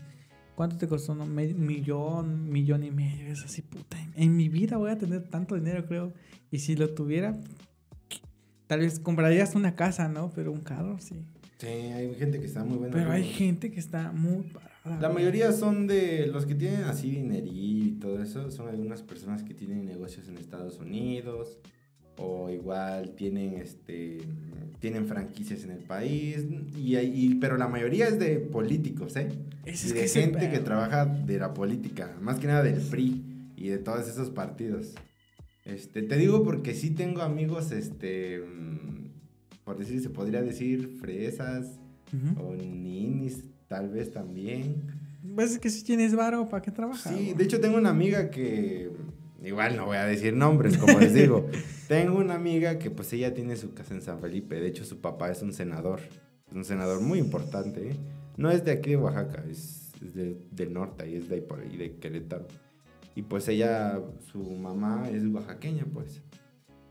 [0.56, 1.14] ¿cuánto te costó?
[1.14, 3.28] No, millón, millón y medio.
[3.28, 3.98] Es así, puta.
[4.16, 6.14] En mi vida voy a tener tanto dinero, creo.
[6.52, 7.38] Y si lo tuviera,
[8.68, 10.32] tal vez comprarías una casa, ¿no?
[10.34, 11.26] Pero un carro, sí.
[11.62, 12.96] Sí, hay gente que está muy buena.
[12.96, 15.00] Pero hay gente que está muy parada.
[15.00, 18.50] La mayoría son de los que tienen así dinerí y todo eso.
[18.50, 21.60] Son algunas personas que tienen negocios en Estados Unidos
[22.18, 24.18] o igual tienen este
[24.80, 29.30] tienen franquicias en el país y, pero la mayoría es de políticos, ¿eh?
[29.64, 33.24] Es, y de gente que trabaja de la política, más que nada del PRI
[33.56, 34.96] y de todos esos partidos.
[35.64, 38.44] Este, te digo porque sí tengo amigos, este,
[39.72, 41.80] por decir, se podría decir, fresas
[42.14, 42.42] Ujú.
[42.50, 44.76] o ninis, tal vez también.
[45.34, 47.14] Pues es que si tienes varo, ¿para qué trabajar?
[47.18, 48.92] Sí, de hecho tengo una amiga que,
[49.42, 51.48] igual no voy a decir nombres, como les digo.
[51.88, 55.00] tengo una amiga que pues ella tiene su casa en San Felipe, de hecho su
[55.00, 56.02] papá es un senador,
[56.50, 57.96] es un senador muy importante, ¿eh?
[58.36, 61.42] No es de aquí de Oaxaca, es, es de- del norte, y es de ahí
[61.42, 62.48] por ahí, de Querétaro.
[63.16, 64.02] Y pues ella,
[64.34, 66.22] su mamá es oaxaqueña, pues.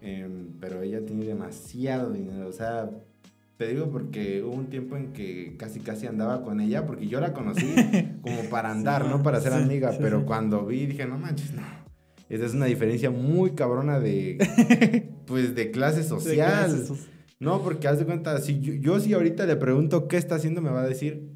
[0.03, 2.91] Em, pero ella tiene demasiado dinero, o sea,
[3.59, 7.21] te digo porque hubo un tiempo en que casi casi andaba con ella, porque yo
[7.21, 7.67] la conocí
[8.23, 11.53] como para andar, no para ser Sí, amiga, sí, pero cuando vi dije, no manches,
[11.53, 11.63] no.
[12.31, 16.87] Esa es una diferencia muy cabrona de, pues, de clase social.
[17.39, 20.63] No, porque haz de cuenta, si yo, yo si ahorita le pregunto qué está haciendo,
[20.63, 21.29] me va a decir,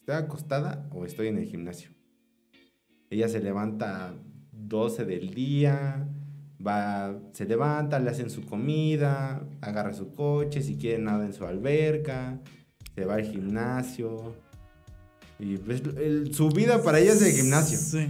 [0.00, 1.90] ¿estoy acostada o estoy en el gimnasio?
[3.08, 4.14] Ella se levanta
[4.52, 6.08] 12 del día,
[6.64, 11.44] va, se levanta, le hacen su comida, agarra su coche, si quiere nada en su
[11.44, 12.38] alberca,
[12.94, 14.34] se va al gimnasio.
[15.38, 18.08] Y pues, el- su vida para ella es el gimnasio Sí.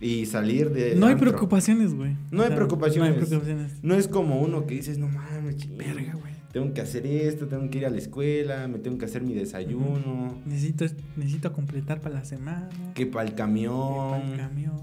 [0.00, 0.94] y salir de...
[0.94, 1.28] No hay antro.
[1.30, 2.16] preocupaciones, güey.
[2.30, 3.10] No hay No preocupaciones.
[3.12, 3.72] hay preocupaciones.
[3.82, 6.32] No es como uno que dices, no mames, Verga, güey.
[6.52, 9.34] tengo que hacer esto, tengo que ir a la escuela, me tengo que hacer mi
[9.34, 10.84] desayuno, Necesito,
[11.16, 12.68] necesito completar para la semana.
[12.94, 14.10] que para el que camión.
[14.22, 14.80] pa'l camión.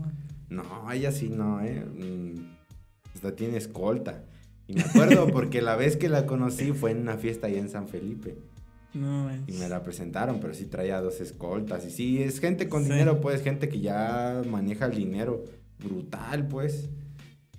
[0.49, 1.85] No, ella sí no, ¿eh?
[1.85, 2.56] Mm,
[3.17, 4.23] Hasta tiene escolta.
[4.67, 7.69] Y me acuerdo porque la vez que la conocí fue en una fiesta allá en
[7.69, 8.35] San Felipe.
[8.93, 9.59] No, Y manches.
[9.59, 11.83] me la presentaron, pero sí traía dos escoltas.
[11.85, 12.91] Y sí, es gente con Sí.
[12.91, 15.43] dinero, pues, gente que ya maneja el dinero
[15.83, 16.89] brutal, pues.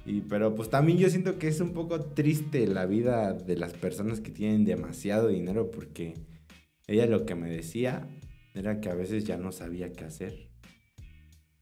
[0.06, 3.72] Y, pero pues también yo siento que es un poco triste la vida de las
[3.74, 6.14] personas que tienen demasiado dinero porque
[6.86, 8.08] ella lo que me decía
[8.54, 10.47] era que a veces ya no sabía qué hacer.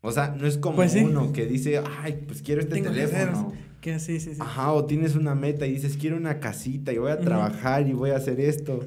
[0.06, 1.00] O sea, no es como Pues sí.
[1.00, 3.52] uno que dice, ay, pues quiero este Tengo teléfono.
[3.80, 4.40] Que sí, sí, sí.
[4.40, 7.92] Ajá, o tienes una meta y dices, quiero una casita y voy a trabajar y
[7.92, 8.80] voy a hacer esto.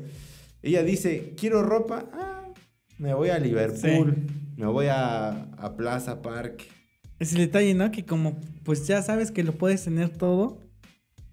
[0.62, 2.48] Ella dice, quiero ropa, ah,
[2.98, 4.16] me voy a Liverpool,
[4.58, 6.64] me voy a, a Plaza Park.
[7.20, 7.92] Es el detalle, ¿no?
[7.92, 10.60] Que como pues ya sabes que lo puedes tener todo.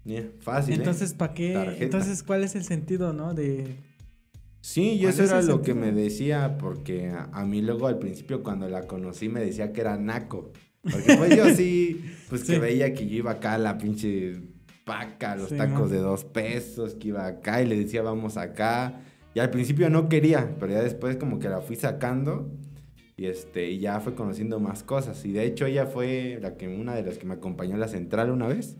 [0.03, 0.73] Mira, fácil.
[0.73, 0.77] ¿eh?
[0.77, 1.53] entonces, ¿para qué?
[1.53, 1.83] Tarjeta.
[1.83, 3.33] Entonces, ¿cuál es el sentido, no?
[3.33, 3.75] De.
[4.69, 7.87] Sí, y ¿cuál eso es era lo que me decía, porque a, a mí luego
[7.87, 10.51] al principio cuando la conocí me decía que era naco.
[10.81, 12.59] Porque pues yo sí, pues que Sí.
[12.59, 14.41] veía que yo iba acá a la pinche
[14.83, 15.87] paca, los Sí, tacos ¿no?
[15.87, 18.99] de dos pesos, que iba acá y le decía vamos acá.
[19.33, 22.51] Y al principio no quería, pero ya después como que la fui sacando
[23.15, 25.23] y este y ya fue conociendo más cosas.
[25.25, 27.87] Y de hecho ella fue la que una de las que me acompañó a la
[27.87, 28.75] central una vez.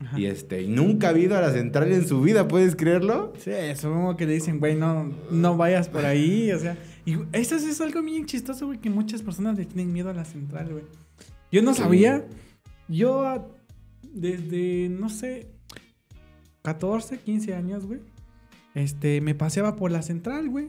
[0.00, 0.18] Ajá.
[0.18, 3.32] Y este, nunca ha ido a la central en su vida, ¿puedes creerlo?
[3.38, 6.76] Sí, supongo que le dicen, güey, no, no vayas por ahí, o sea.
[7.04, 10.24] Y eso es algo bien chistoso, güey, que muchas personas le tienen miedo a la
[10.24, 10.84] central, güey.
[11.52, 11.82] Yo no Sí.
[11.82, 12.24] sabía.
[12.88, 13.46] Yo, ah,
[14.12, 15.48] desde, no sé,
[16.62, 18.00] 14, 15 años, güey,
[18.74, 20.68] este, me paseaba por la central, güey.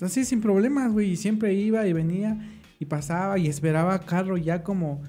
[0.00, 1.10] Así sin problemas, güey.
[1.10, 2.38] Y siempre iba y venía
[2.78, 5.02] y pasaba y esperaba carro ya como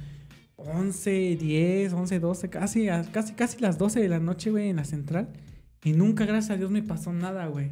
[0.65, 4.85] 11, 10, 11, 12, casi, casi, casi las 12 de la noche, güey, en la
[4.85, 5.29] central.
[5.83, 7.71] Y nunca, gracias a Dios, me pasó nada, güey.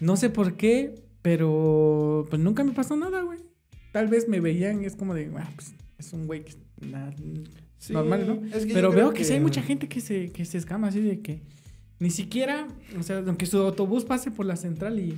[0.00, 3.38] No sé por qué, pero pues nunca me pasó nada, güey.
[3.92, 6.54] Tal vez me veían y es como de, ah, pues es un güey que
[6.86, 7.14] na-
[7.78, 8.46] Sí, normal, ¿no?
[8.56, 10.88] es que yo Pero veo que, sí hay mucha gente que se, que se escama
[10.88, 11.42] así de que
[11.98, 12.66] ni siquiera,
[12.98, 15.14] o sea, aunque su autobús pase por la central y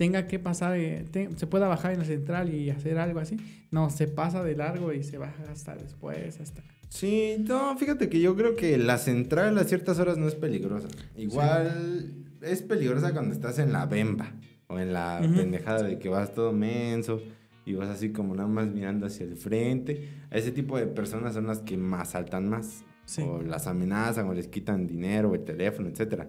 [0.00, 3.36] tenga que pasar, eh, te- se pueda bajar en la central y hacer algo así,
[3.70, 6.62] no, se pasa de largo y se baja hasta después, hasta...
[6.88, 10.88] Sí, no, fíjate que yo creo que la central a ciertas horas no es peligrosa.
[11.18, 14.32] Igual es peligrosa cuando estás en la bemba
[14.68, 17.20] o en la pendejada de que vas todo menso
[17.66, 20.08] y vas así como nada más mirando hacia el frente.
[20.30, 22.84] A ese tipo de personas son las que más saltan más.
[23.04, 23.20] Sí.
[23.22, 26.26] O las amenazan o les quitan dinero o el teléfono, etcétera.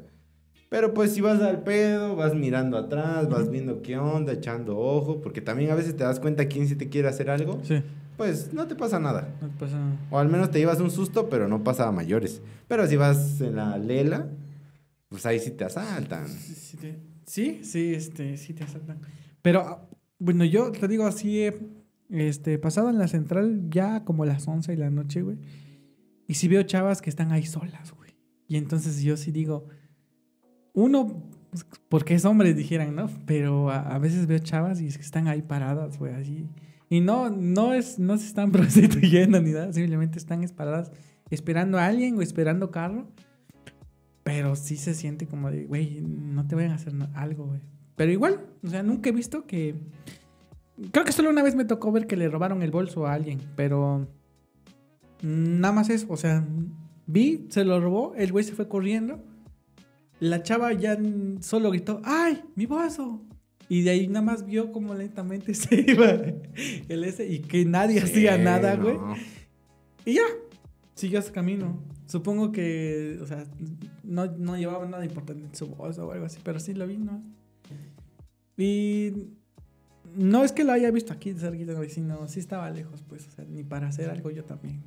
[0.72, 5.20] Pero pues si vas al pedo, vas mirando atrás, vas viendo qué onda, echando ojo,
[5.22, 7.82] porque también a veces te das cuenta quién sí te quiere hacer algo, Sí,
[8.16, 9.28] pues no te pasa nada.
[9.42, 9.98] no pasa nada.
[10.10, 12.42] O al menos te llevas un susto, pero no pasa a mayores.
[12.70, 14.30] Pero si vas en la lela,
[15.10, 16.30] pues ahí sí te asaltan.
[16.30, 19.00] Sí, sí, te- sí, sí, este, sí te asaltan.
[19.42, 21.60] Pero, ah, bueno, yo te digo así, eh,
[22.10, 25.36] este, pasado en la central ya como las 11 de la noche, güey.
[26.30, 28.12] Y sí veo chavas que están ahí solas, güey.
[28.48, 29.68] Y entonces yo sí digo,
[30.74, 31.24] uno,
[31.90, 33.10] porque es hombre, dijeran, ¿no?
[33.26, 36.48] Pero a, a veces veo chavas y es que están ahí paradas, güey, así.
[36.90, 40.92] Y no, no es, no se están prostituyendo ni nada, simplemente están es paradas
[41.30, 43.08] esperando a alguien o esperando carro.
[44.24, 47.62] Pero sí se siente como de, güey, no te vayan a hacer algo, güey.
[47.96, 49.76] Pero igual, o sea, nunca he visto que...
[50.92, 53.40] Creo que solo una vez me tocó ver que le robaron el bolso a alguien,
[53.56, 54.08] pero
[55.22, 56.44] Nada más eso, o sea,
[57.06, 59.20] vi, se lo robó, el güey se fue corriendo.
[60.22, 60.96] La chava ya
[61.40, 63.24] solo gritó, ¡ay, mi vaso!
[63.68, 66.12] Y de ahí nada más vio como lentamente se iba
[66.90, 68.98] el ese y que nadie hacía nada, güey.
[70.06, 70.26] Y ya,
[70.94, 71.82] siguió su camino.
[72.06, 73.46] Supongo que, o sea,
[74.04, 76.98] no, no llevaba nada importante en su bolsa o algo así, pero sí lo vi,
[76.98, 77.24] ¿no?
[78.58, 79.30] Y
[80.16, 83.32] no es que lo haya visto aquí de cerquita, sino sí estaba lejos, pues, o
[83.32, 84.84] sea, ni para hacer algo yo también.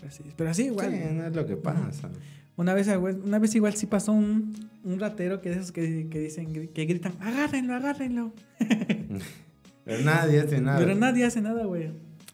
[0.00, 0.90] Pero sí, pero así igual.
[0.90, 2.10] Sí, no es lo que pasa.
[2.56, 6.20] Una vez, una vez igual sí pasó un, un ratero que de esos que, que,
[6.20, 8.32] dicen, que gritan, agárrenlo, agárrenlo.
[9.84, 10.78] Pero nadie hace nada.
[10.78, 11.90] Pero nadie hace nada, güey.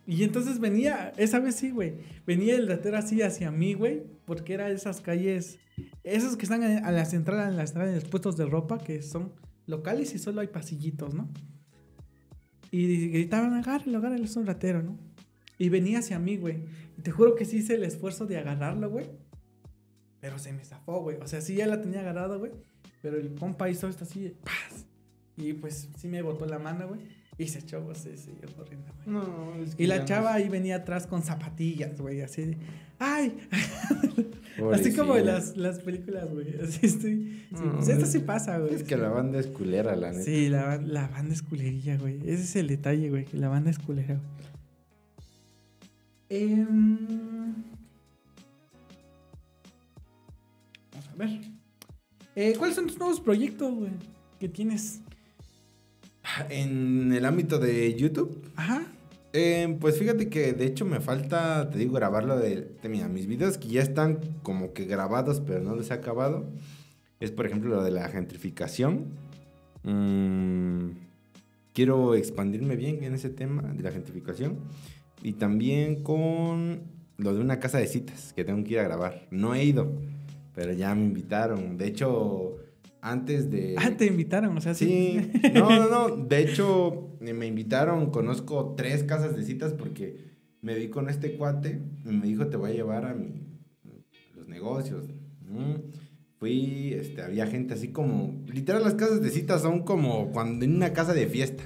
[0.06, 1.94] Y entonces venía, esa vez sí, güey.
[2.26, 4.02] Venía el ratero así hacia mí, güey.
[4.24, 5.58] Porque era esas calles,
[6.04, 9.02] esos que están a la central, en la entrada de los puestos de ropa, que
[9.02, 9.32] son
[9.66, 11.28] locales y solo hay pasillitos, ¿no?
[12.70, 14.98] Y gritaban, agárralo, agárralo, es un ratero, ¿no?
[15.58, 16.64] Y venía hacia mí, güey.
[16.98, 19.06] Y te juro que sí hice el esfuerzo de agarrarlo, güey.
[20.20, 21.16] Pero se me zafó, güey.
[21.18, 22.52] O sea, sí ya la tenía agarrada, güey.
[23.02, 24.84] Pero el compa hizo esto así, ¡paz!
[25.36, 27.00] Y pues sí me botó la mano, güey.
[27.38, 29.16] Y se echó, pues, se siguió corriendo, güey.
[29.16, 32.58] No, es que Y la chava ahí venía atrás con zapatillas, güey, así de,
[32.98, 33.38] ¡ay!
[34.74, 36.60] así como en las, las películas, güey.
[36.60, 37.46] Así estoy.
[37.56, 38.74] Sí, pues esto sí pasa, güey.
[38.74, 40.22] Es que la banda es culera, la neta.
[40.22, 42.18] Sí, la, la banda es culerilla, güey.
[42.24, 44.40] Ese es el detalle, güey, que la banda es culera, güey.
[46.28, 46.66] Eh,
[51.20, 51.40] ver.
[52.36, 53.90] Eh, ¿Cuáles son tus nuevos proyectos, güey?
[54.38, 55.00] Que tienes.
[56.48, 58.86] En el ámbito de YouTube, Ajá.
[59.32, 63.26] eh, pues fíjate que de hecho me falta, te digo, grabarlo de, de mira, mis
[63.26, 66.46] videos que ya están como que grabados, pero no les he acabado.
[67.20, 69.06] Es por ejemplo lo de la gentrificación.
[69.82, 70.90] Mm,
[71.72, 74.58] quiero expandirme bien en ese tema de la gentrificación.
[75.22, 76.82] Y también con
[77.18, 79.26] lo de una casa de citas que tengo que ir a grabar.
[79.30, 79.92] No he ido,
[80.54, 81.76] pero ya me invitaron.
[81.76, 82.56] De hecho,
[83.00, 83.74] antes de...
[83.78, 85.30] Ah, te invitaron, o sea, sí.
[85.32, 86.16] Sí, no, no, no.
[86.16, 90.30] De hecho, eh, me invitaron, conozco tres casas de citas porque
[90.62, 93.46] me vi con este cuate y me dijo, te voy a llevar a, mi,
[93.84, 95.06] a los negocios.
[96.38, 100.76] Fui, este, había gente así como, literal las casas de citas son como cuando en
[100.76, 101.64] una casa de fiesta.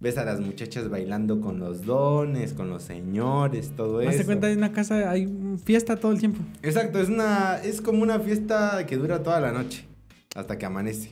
[0.00, 4.10] Ves a las muchachas bailando con los dones, con los señores, todo eso.
[4.10, 5.32] Hazte cuenta, en una casa hay
[5.64, 6.40] fiesta todo el tiempo.
[6.62, 9.86] Exacto, es una es como una fiesta que dura toda la noche
[10.34, 11.10] hasta que amanece.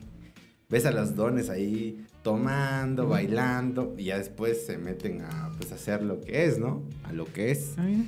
[0.68, 6.02] Ves a los dones ahí tomando, bailando y ya después se meten a pues hacer
[6.02, 6.82] lo que es, ¿no?
[7.04, 7.74] A lo que es.
[7.76, 8.04] Ah, mira.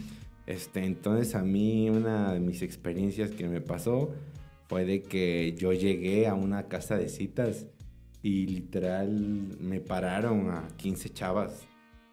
[0.46, 4.12] Este, entonces a mí una de mis experiencias que me pasó
[4.68, 7.66] fue de que yo llegué a una casa de citas
[8.24, 11.66] y literal me pararon a 15 chavas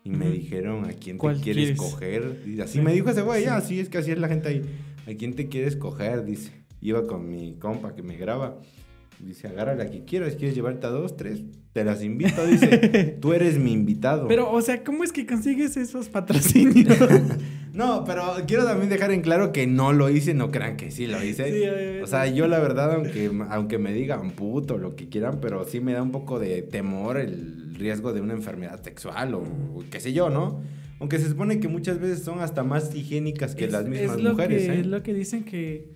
[0.03, 1.79] y me dijeron a quién te ¿Cuál quieres quieres?
[1.79, 2.43] coger.
[2.45, 2.81] Y así Sí.
[2.81, 4.61] me dijo ese güey, ya, así es que así es la gente ahí.
[5.07, 6.25] ¿A quién te quieres coger?
[6.25, 6.51] Dice.
[6.81, 8.59] Iba con mi compa que me graba.
[9.19, 11.43] Dice, agarra la que quieras, quieres llevarte a dos, tres,
[11.73, 14.27] te las invito, dice, tú eres mi invitado.
[14.27, 16.97] Pero, o sea, ¿cómo es que consigues esos patrocinios?
[17.73, 21.07] No, pero quiero también dejar en claro que no lo hice, no crean que sí
[21.07, 21.51] lo hice.
[21.51, 25.63] Sí, o sea, yo la verdad, aunque, aunque me digan puto, lo que quieran, pero
[25.65, 29.43] sí me da un poco de temor el riesgo de una enfermedad sexual o
[29.89, 30.61] qué sé yo, ¿no?
[30.99, 34.21] Aunque se supone que muchas veces son hasta más higiénicas que Es- las mismas es
[34.23, 34.79] lo mujeres, que, ¿eh?
[34.81, 35.89] Es lo que dicen que,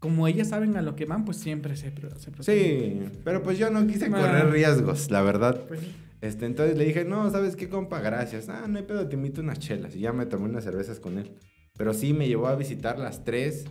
[0.00, 2.44] como ellas saben a lo que van, pues siempre se, se protegen.
[2.44, 5.60] Sí, pero pues yo no quise correr riesgos, la verdad.
[5.68, 5.86] Pues sí.
[6.24, 8.00] Este, entonces le dije, no, ¿sabes qué, compa?
[8.00, 8.48] Gracias.
[8.48, 9.94] Ah, no hay pedo, te invito unas chelas.
[9.94, 11.32] Y ya me tomé unas cervezas con él.
[11.76, 13.66] Pero sí, me llevó a visitar las tres.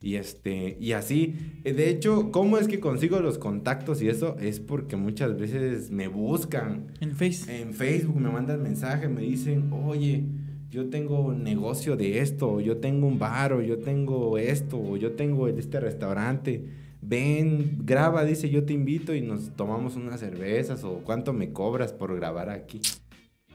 [0.00, 1.60] Y este, y así.
[1.64, 4.36] Eh, De hecho, ¿cómo es que consigo los contactos y eso?
[4.40, 6.86] Es porque muchas veces me buscan.
[7.00, 7.60] En Face.
[7.60, 10.24] En Facebook me mandan mensajes, me dicen, oye,
[10.70, 14.78] yo tengo un negocio de esto, o yo tengo un bar, o yo tengo esto,
[14.78, 16.64] o yo tengo este restaurante.
[17.00, 21.92] Ven, graba, dice, yo te invito y nos tomamos unas cervezas, o cuánto me cobras
[21.92, 22.80] por grabar aquí.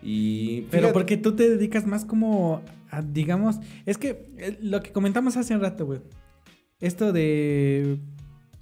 [0.01, 4.91] Y Pero porque tú te dedicas más como, a, digamos, es que eh, lo que
[4.91, 6.01] comentamos hace un rato, güey.
[6.79, 7.99] Esto de,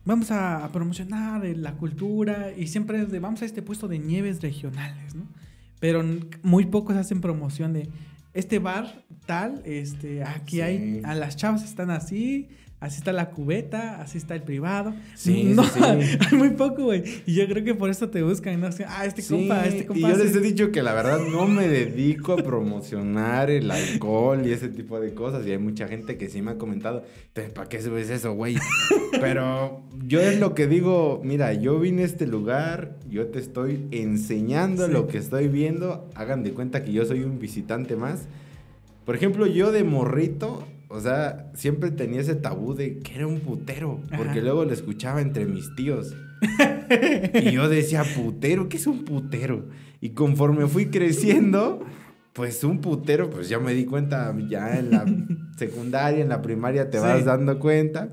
[0.05, 3.99] vamos a, a promocionar la cultura y siempre es de, vamos a este puesto de
[3.99, 5.27] nieves regionales, ¿no?
[5.79, 6.03] Pero
[6.43, 7.89] muy pocos hacen promoción de,
[8.33, 10.61] este bar tal, este, aquí Sí.
[10.61, 12.49] hay, a las chavas están así,
[12.81, 14.93] así está la cubeta, así está el privado.
[15.15, 16.17] Sí, no, sí, sí.
[16.31, 17.03] hay muy poco, güey.
[17.27, 18.69] Y yo creo que por eso te buscan, ¿no?
[18.87, 19.99] Ah, este compa, este compa.
[19.99, 24.45] y yo les he dicho que la verdad no me dedico a promocionar el alcohol
[24.45, 25.45] y ese tipo de cosas.
[25.45, 28.57] Y hay mucha gente que sí me ha comentado, "Entonces, ¿para qué subes eso, güey?
[29.21, 33.87] Pero yo es lo que digo, mira, yo vine a este lugar, yo te estoy
[33.91, 36.09] enseñando lo que estoy viendo.
[36.15, 38.21] Hagan de cuenta que yo soy un visitante más.
[39.05, 43.39] Por ejemplo, yo de morrito, o sea, siempre tenía ese tabú de que era un
[43.39, 44.41] putero, porque Ajá.
[44.41, 46.15] luego lo escuchaba entre mis tíos.
[47.45, 49.67] y yo decía, putero, ¿qué es un putero?
[50.01, 51.85] Y conforme fui creciendo,
[52.33, 55.05] pues un putero, pues ya me di cuenta, ya en la
[55.57, 57.03] secundaria, en la primaria te Sí.
[57.03, 58.09] vas dando cuenta.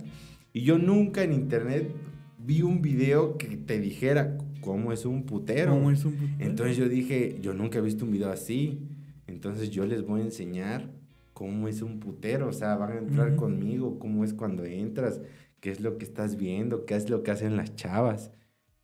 [0.53, 1.91] Y yo nunca en internet
[2.39, 5.72] vi un video que te dijera cómo es un putero.
[5.72, 6.35] ¿Cómo es un putero?
[6.51, 8.81] Entonces yo dije, yo nunca he visto un video así.
[9.26, 10.91] Entonces yo les voy a enseñar
[11.39, 12.49] cómo es un putero.
[12.49, 13.36] O sea, van a entrar Ujú.
[13.36, 15.20] conmigo, cómo es cuando entras,
[15.61, 18.32] qué es lo que estás viendo, qué es lo que hacen las chavas.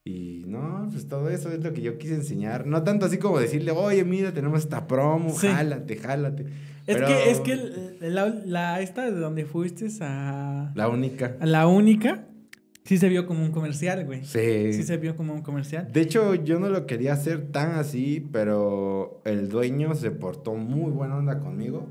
[0.05, 2.65] Y no, pues todo eso es lo que yo quise enseñar.
[2.67, 5.49] No tanto así como decirle, oye, mira, tenemos esta promo, Sí.
[5.49, 6.43] jálate, jálate.
[6.87, 7.57] Es Pero que, es que
[8.01, 11.37] la, la- esta de donde fuiste a, La única.
[11.41, 12.27] a la única,
[12.85, 14.23] sí se vio como un comercial, güey.
[14.25, 14.73] Sí.
[14.75, 15.91] Sí se vio como un comercial.
[15.91, 20.93] De hecho, yo no lo quería hacer tan así, pero el dueño se portó muy
[20.93, 21.89] buena onda conmigo.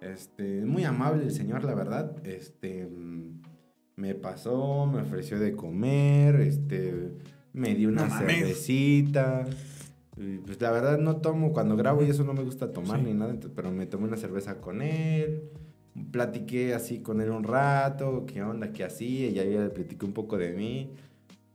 [0.00, 2.16] Este, muy amable el señor, la verdad.
[2.24, 3.40] Este, mm,
[3.96, 7.12] me pasó, me ofreció de comer, este,
[7.52, 9.44] me dio una No cervecita.
[10.46, 13.06] Pues la verdad no tomo cuando grabo y eso no me gusta tomar Sí.
[13.06, 15.44] ni nada, pero me tomé una cerveza con él.
[16.10, 20.12] Platiqué así con él un rato, qué onda, qué hacía, y ya le platiqué un
[20.12, 20.90] poco de mí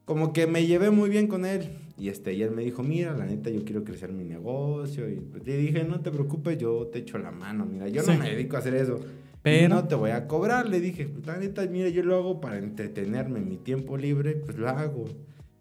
[0.05, 1.69] como que me llevé muy bien con él.
[1.97, 5.09] Y este, y él me dijo, mira, la neta, yo quiero crecer mi negocio.
[5.09, 7.65] Y pues, le dije, no te preocupes, yo te echo la mano.
[7.65, 8.11] Mira, yo Sí.
[8.11, 8.99] no me dedico a hacer eso.
[9.43, 10.67] Pero- no te voy a cobrar.
[10.69, 14.35] Le dije, "Pues, la neta, mira, yo lo hago para entretenerme en mi tiempo libre,
[14.35, 15.05] pues lo hago.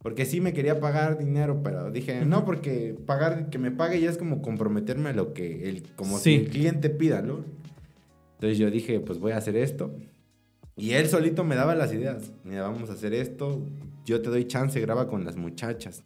[0.00, 4.10] Porque sí me quería pagar dinero, pero dije, no, porque pagar, que me pague ya
[4.10, 6.34] es como comprometerme a lo que el, como si Sí.
[6.36, 7.44] el cliente pida, ¿no?
[8.34, 9.94] Entonces yo dije, pues voy a hacer esto.
[10.76, 12.32] Y él solito me daba las ideas.
[12.44, 13.64] Mira, vamos a hacer esto.
[14.04, 16.02] Yo te doy chance, graba con las muchachas.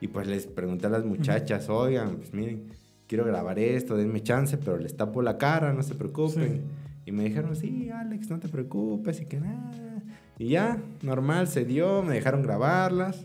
[0.00, 2.68] Y pues les pregunté a las muchachas, oigan, pues miren,
[3.06, 6.52] quiero grabar esto, denme chance, pero les tapo la cara, no se preocupen.
[6.56, 6.60] Sí.
[7.06, 10.02] Y me dijeron, sí, Alex, no te preocupes y que nada.
[10.38, 13.24] Y ya, normal, se dio, me dejaron grabarlas.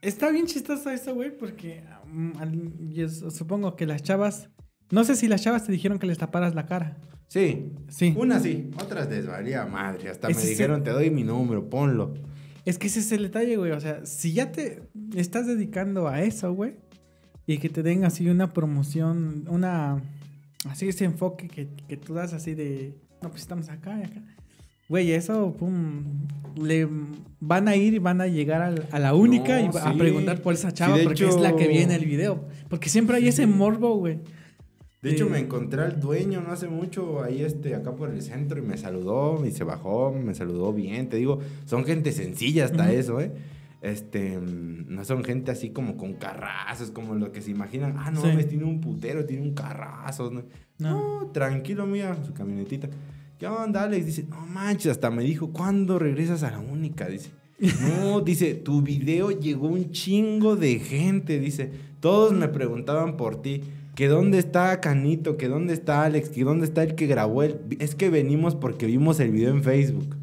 [0.00, 4.50] Está bien chistoso eso, güey, porque mm, yo su- supongo que las chavas.
[4.90, 6.98] No sé si las chavas te dijeron que les taparas la cara.
[7.28, 8.14] Sí, Sí.
[8.16, 10.10] una sí, otras les valía madre.
[10.10, 12.14] Hasta me dijeron, te doy mi número, ponlo.
[12.64, 13.72] Es que ese es el detalle, güey.
[13.72, 14.82] O sea, si ya te
[15.14, 16.74] estás dedicando a eso, güey,
[17.46, 20.02] y que te den así una promoción, una.
[20.68, 22.94] Así ese enfoque que, que tú das así de.
[23.22, 24.22] No, pues estamos acá y acá.
[24.88, 26.04] Güey, eso, pum.
[26.62, 26.88] Le
[27.40, 29.92] van a ir y van a llegar al- a, la única No, y va- a
[29.92, 29.98] sí.
[29.98, 32.44] preguntar por esa Sí, chava de porque es la que hecho- viene el video.
[32.68, 34.18] Porque siempre hay ese morbo, güey.
[35.04, 38.58] De hecho, me encontré al dueño no hace mucho ahí este, acá por el centro
[38.58, 41.08] y me saludó y se bajó, me saludó bien.
[41.08, 43.30] Te digo, son gente sencilla hasta eso, ¿eh?
[43.82, 47.96] Este, mm, no son gente así como con carrazos, como lo que se imaginan.
[47.98, 48.28] Ah, no, Sí.
[48.28, 50.30] mames, tiene un putero, tiene un carrazo.
[50.30, 50.42] No,
[50.78, 51.20] No.
[51.20, 52.88] No, tranquilo, mira, su camionetita.
[53.38, 54.06] ¿Qué onda, Alex?
[54.06, 57.08] Dice, no manches, hasta me dijo, ¿cuándo regresas a la única?
[57.08, 57.30] Dice,
[57.82, 63.60] no, dice, tu video llegó un chingo de gente, dice, todos me preguntaban por ti,
[63.94, 67.58] que dónde está Canito, que dónde está Alex, que dónde está el que grabó el...
[67.78, 70.16] Es que venimos porque vimos el video en Facebook.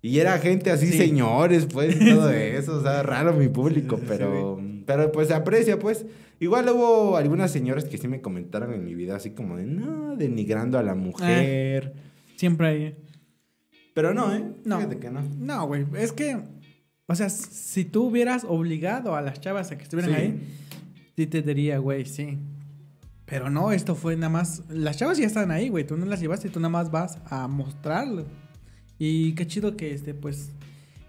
[0.00, 0.98] Y era gente así, Sí.
[0.98, 5.34] señores, pues, y todo eso, o sea, raro mi público, sí, pero, pero pues se
[5.34, 6.06] aprecia, pues.
[6.40, 10.14] Igual hubo algunas señoras que sí me comentaron en mi video, así como de, no,
[10.16, 11.94] denigrando a la mujer.
[12.36, 12.96] Siempre hay.
[13.92, 14.44] Pero no, ¿eh?
[14.64, 14.76] No.
[14.76, 15.22] Fíjate que no.
[15.40, 15.84] No, güey.
[15.98, 16.38] Es que.
[17.08, 20.20] O sea, si tú hubieras obligado a las chavas a que estuvieran Sí.
[20.20, 20.40] ahí,
[21.16, 22.38] sí te diría, güey, sí.
[23.28, 24.62] Pero no, esto fue nada más.
[24.70, 25.86] Las chavas ya están ahí, güey.
[25.86, 28.24] Tú no las llevaste y tú nada más vas a mostrarlo.
[28.98, 30.50] Y qué chido que, este, pues,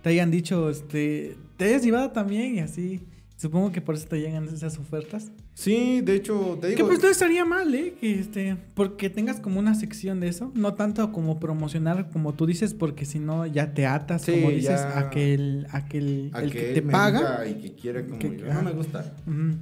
[0.04, 3.02] te hayan dicho, este, te hayas llevado también y así.
[3.38, 5.32] Supongo que por eso te llegan esas ofertas.
[5.54, 6.88] Sí, de hecho, te Que digo...
[6.90, 7.94] pues no estaría mal, ¿eh?
[8.00, 10.52] Que este, porque tengas como una sección de eso.
[10.56, 14.50] No tanto como promocionar, como tú dices, porque si no ya te atas, Sí, como
[14.52, 17.48] dices, a que el, a que el, a el que que te paga.
[17.48, 18.52] Y que quiere como que- yo.
[18.52, 18.62] ajá.
[18.62, 19.14] No me gusta.
[19.26, 19.56] Ujú.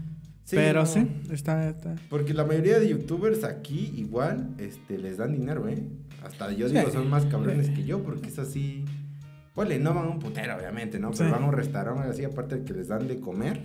[0.48, 0.86] Sí, Pero no.
[0.86, 1.95] sí, está, está.
[2.10, 5.84] Porque la mayoría de youtubers aquí igual este, les dan dinero, ¿eh?
[6.24, 6.76] Hasta yo Sí.
[6.78, 8.86] digo, son más cabrones que yo, porque es así.
[9.54, 11.12] Pues no van a un putero, obviamente, ¿no?
[11.12, 11.32] Pero Sí.
[11.32, 13.60] van a un restaurante así, aparte de que les dan de comer.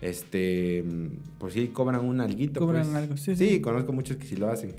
[0.00, 0.84] Este,
[1.38, 2.60] pues sí, cobran un alguito.
[2.60, 2.94] Cobran pues.
[2.94, 3.60] algo, sí, Sí, sí.
[3.60, 4.74] conozco muchos que sí lo hacen.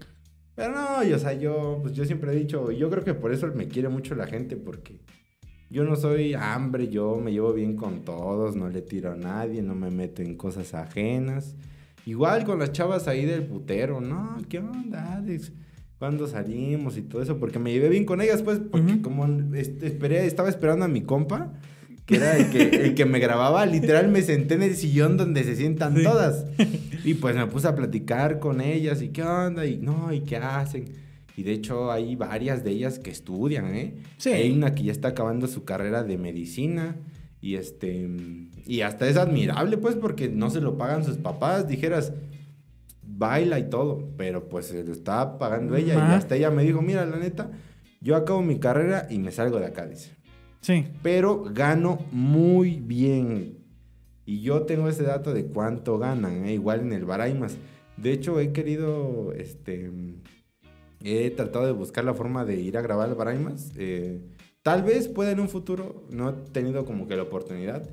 [0.56, 3.34] Pero no, yo, o sea, yo, pues yo siempre he dicho, yo creo que por
[3.34, 5.00] eso me quiere mucho la gente, porque
[5.72, 9.62] yo no soy hambre, yo me llevo bien con todos, no le tiro a nadie,
[9.62, 11.56] no me meto en cosas ajenas.
[12.06, 15.54] Igual con las chavas ahí del putero, no, ¿qué onda, Alex?
[15.98, 17.38] ¿Cuándo salimos y todo eso?
[17.38, 21.02] Porque me llevé bien con ellas, pues, porque como este, esperé, estaba esperando a mi
[21.02, 21.54] compa,
[22.06, 23.66] que era el que, el que me grababa.
[23.66, 26.46] Literal, me senté en el sillón donde se sientan todas.
[27.04, 30.38] Y pues me puse a platicar con ellas y qué onda, y no, y qué
[30.38, 30.86] hacen.
[31.36, 33.96] Y de hecho hay varias de ellas que estudian, ¿eh?
[34.18, 34.30] Sí.
[34.30, 36.98] Hay una que ya está acabando su carrera de medicina.
[37.40, 38.10] Y este.
[38.66, 41.68] Y hasta es admirable, pues, porque no se lo pagan sus papás.
[41.68, 42.14] Dijeras,
[43.04, 44.10] baila y todo.
[44.18, 45.96] Pero pues se lo está pagando ella.
[45.96, 47.52] Y hasta ella me dijo, mira, la neta,
[48.02, 50.12] yo acabo mi carrera y me salgo de acá, dice.
[50.62, 50.88] Sí.
[51.02, 53.58] Pero gano muy bien.
[54.26, 56.54] Y yo tengo ese dato de cuánto ganan, ¿eh?
[56.54, 57.58] igual en el Baraimas.
[57.98, 59.92] De hecho, he querido, este,
[61.04, 63.72] he tratado de buscar la forma de ir a grabar al Baraimas.
[63.78, 64.22] Eh,
[64.62, 67.88] tal vez pueda en un futuro, no he tenido como que la oportunidad.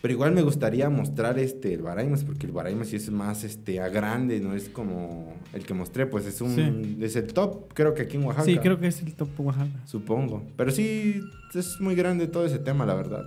[0.00, 3.78] Pero igual me gustaría mostrar este, el Baraimas, porque el Baraimas sí es más este,
[3.80, 6.98] a grande, no es como el que mostré, pues es un, Sí.
[7.00, 8.44] es el top, creo que aquí en Oaxaca.
[8.44, 9.86] Sí, creo que es el top Oaxaca.
[9.86, 10.42] Supongo.
[10.56, 11.20] Pero sí,
[11.54, 13.22] es muy grande todo ese tema, la verdad.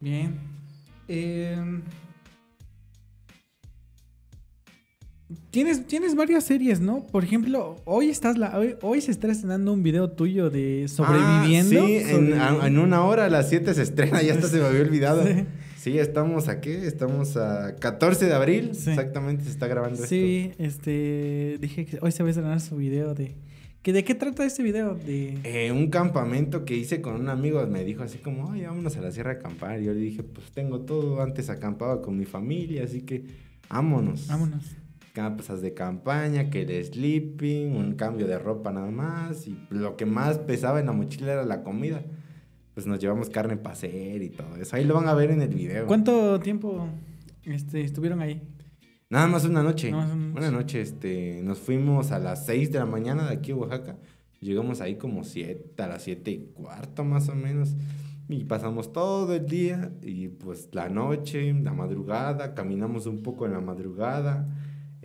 [0.00, 0.38] Bien.
[1.08, 1.58] Eh,
[5.50, 7.06] Tienes, tienes varias series, ¿no?
[7.06, 11.82] Por ejemplo, hoy estás la, hoy, hoy se está estrenando un video tuyo de sobreviviendo.
[11.84, 14.64] Ah, sí, en, a- una hora a las 7 se estrena, ya hasta se me
[14.66, 15.22] había olvidado.
[15.24, 15.44] Sí.
[15.78, 15.98] Sí.
[15.98, 18.90] estamos aquí, estamos a 14 de abril, Sí.
[18.90, 23.14] exactamente se está grabando Sí, este, dije que hoy se va a estrenar su video
[23.14, 23.34] de...
[23.82, 24.94] ¿que ¿De qué trata este video?
[24.94, 25.34] De...
[25.34, 25.40] esto.
[25.44, 29.02] Eh, un campamento que hice con un amigo me dijo así como, ay, vámonos a
[29.02, 29.78] la sierra a acampar.
[29.78, 33.26] Y yo le dije, pues tengo todo, antes acampaba con mi familia, así que
[33.68, 34.26] vámonos.
[34.26, 34.64] Vámonos.
[35.14, 39.46] Casas de campaña, que el sleeping, un cambio de ropa nada más.
[39.46, 42.02] Y lo que más pesaba en la mochila era la comida.
[42.74, 44.74] Pues nos llevamos carne para hacer y todo eso.
[44.74, 45.86] Ahí lo van a ver en el video.
[45.86, 46.88] ¿Cuánto tiempo
[47.44, 48.42] este, estuvieron ahí?
[49.08, 49.92] Nada más una noche.
[49.92, 50.38] Más una noche.
[50.38, 53.96] Una noche, este, nos fuimos a las 6 de la mañana de aquí a Oaxaca.
[54.40, 57.76] Llegamos ahí como 7, a las 7 y cuarto más o menos.
[58.28, 63.52] Y pasamos todo el día y pues la noche, la madrugada, caminamos un poco en
[63.52, 64.48] la madrugada.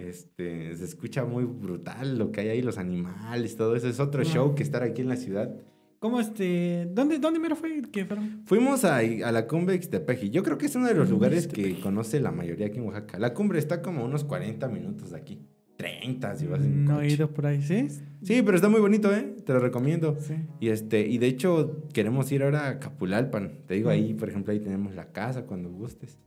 [0.07, 3.87] Este, se escucha muy brutal lo que hay ahí, los animales, todo eso.
[3.87, 5.53] Es otro show que estar aquí en la ciudad.
[5.99, 6.87] ¿Cómo este?
[6.93, 8.43] ¿Dónde, dónde mero fue que fueron?
[8.45, 10.29] Fuimos a, a la cumbre de Ixtepeji.
[10.29, 11.75] Yo creo que es uno de los lugares Ixtepeji.
[11.75, 13.19] que conoce la mayoría aquí en Oaxaca.
[13.19, 15.41] La cumbre está como a unos 40 minutos de aquí.
[15.75, 17.13] 30 si vas en No he coche.
[17.15, 17.87] ido por ahí, ¿sí?
[18.21, 19.33] Sí, pero está muy bonito, ¿eh?
[19.45, 20.17] Te lo recomiendo.
[20.19, 20.35] Sí.
[20.59, 23.59] Y este, y de hecho queremos ir ahora a Capulalpan.
[23.65, 26.17] Te digo ahí, por ejemplo, ahí tenemos la casa cuando gustes.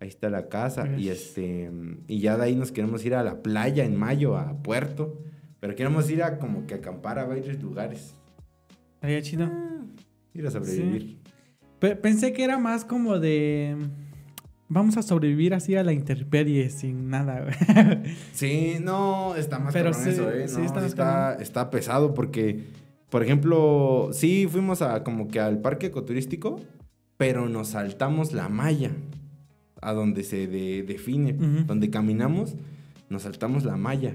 [0.00, 1.70] Ahí está la casa y este
[2.06, 5.18] y ya de ahí nos queremos ir a la playa en mayo a Puerto,
[5.58, 8.14] pero queremos ir a como que acampar a varios lugares.
[8.94, 9.50] Estaría chido.
[10.34, 11.02] Ir a sobrevivir.
[11.02, 11.18] Sí.
[11.78, 13.76] Pe- pensé que era más como de...
[14.68, 17.46] Vamos a sobrevivir así a la intemperie sin nada.
[18.32, 20.48] Sí, no, está más Pero sí, eso, ¿eh?
[20.48, 21.42] sí No, está sí más está, cabrón.
[21.42, 22.64] está pesado porque,
[23.08, 26.60] por ejemplo, sí fuimos a como que al parque ecoturístico,
[27.16, 28.90] pero nos saltamos la malla
[29.80, 31.64] a donde se de- define, Ujú.
[31.66, 32.56] donde caminamos,
[33.10, 34.14] nos saltamos la malla.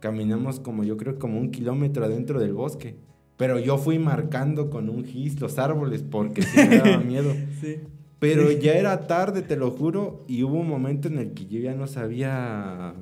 [0.00, 2.96] Caminamos como yo creo como un kilómetro adentro del bosque.
[3.36, 7.32] Pero yo fui marcando con un gis los árboles porque sí me daba miedo.
[7.60, 7.76] sí.
[8.20, 11.60] Pero ya era tarde, te lo juro, y hubo un momento en el que yo
[11.60, 12.92] ya no sabía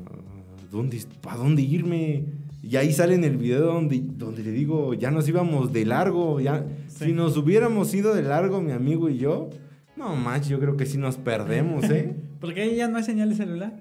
[0.71, 2.25] dónde, para dónde irme.
[2.63, 6.39] Y ahí sale en el video donde, donde le digo, ya nos íbamos de largo,
[6.41, 7.07] ya, Sí.
[7.07, 9.49] si nos hubiéramos ido de largo, mi amigo y yo,
[9.97, 12.17] no manches, yo creo que sí nos perdemos, ¿eh?
[12.41, 13.81] Porque ahí ya no hay señal de celular.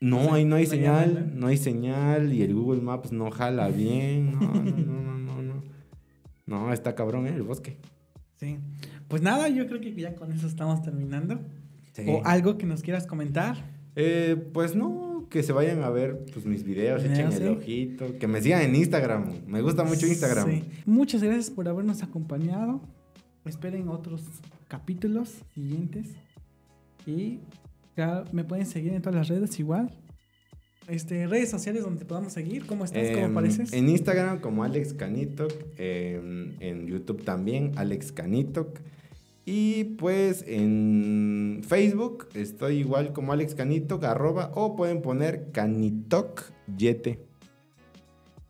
[0.00, 3.68] No, ahí no hay No señal, no hay señal, y el Google Maps no jala
[3.68, 5.62] bien, no, no, no, no, no, no.
[6.46, 7.34] No, está cabrón, ¿eh?
[7.34, 7.78] El bosque.
[8.36, 8.58] Sí.
[9.06, 11.40] Pues nada, yo creo que ya con eso estamos terminando.
[11.92, 12.04] Sí.
[12.08, 13.56] ¿O algo que nos quieras comentar?
[13.94, 18.26] Eh, pues no, que se vayan a ver pues, mis videos, echen el ojito, que
[18.26, 19.46] me sigan en Instagram.
[19.46, 20.50] Me gusta mucho Instagram.
[20.50, 20.64] Sí.
[20.84, 22.80] Muchas gracias por habernos acompañado.
[23.44, 24.24] Esperen otros
[24.72, 26.06] capítulos siguientes.
[27.06, 27.40] Y
[27.94, 29.92] ya me pueden seguir en todas las redes igual.
[30.88, 32.64] Este, redes sociales donde te podamos seguir.
[32.64, 33.10] ¿Cómo estás?
[33.10, 33.70] ¿Cómo Em, apareces?
[33.74, 38.80] En Instagram como Alex Canitok, em, en YouTube también Alex Canitok.
[39.44, 46.44] Y pues en Facebook estoy igual como Alex Canitok, arroba, o pueden poner Canitok
[46.78, 47.18] Yete.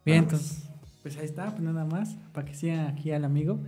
[0.04, 0.70] Bien, entonces,
[1.02, 3.58] pues ahí está, pues nada más, para que sigan aquí al amigo.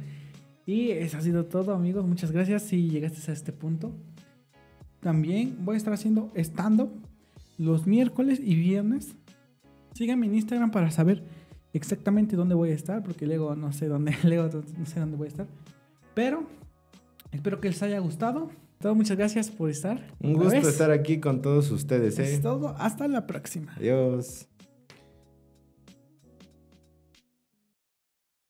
[0.66, 2.06] Y eso ha sido todo, amigos.
[2.06, 3.92] Muchas gracias si llegaste a este punto.
[5.00, 6.90] También voy a estar haciendo stand-up
[7.58, 9.14] los miércoles y viernes.
[9.92, 11.22] Síganme en Instagram para saber
[11.72, 14.48] exactamente dónde voy a estar, porque luego no sé dónde, luego
[14.78, 15.46] no sé dónde voy a estar.
[16.14, 16.46] Pero
[17.32, 18.50] espero que les haya gustado.
[18.78, 20.06] Todo, muchas gracias por estar.
[20.20, 20.66] Un gusto vez.
[20.66, 22.18] estar aquí con todos ustedes.
[22.18, 22.40] Es ¿eh?
[22.42, 22.74] todo.
[22.78, 23.72] Hasta la próxima.
[23.76, 24.48] Adiós.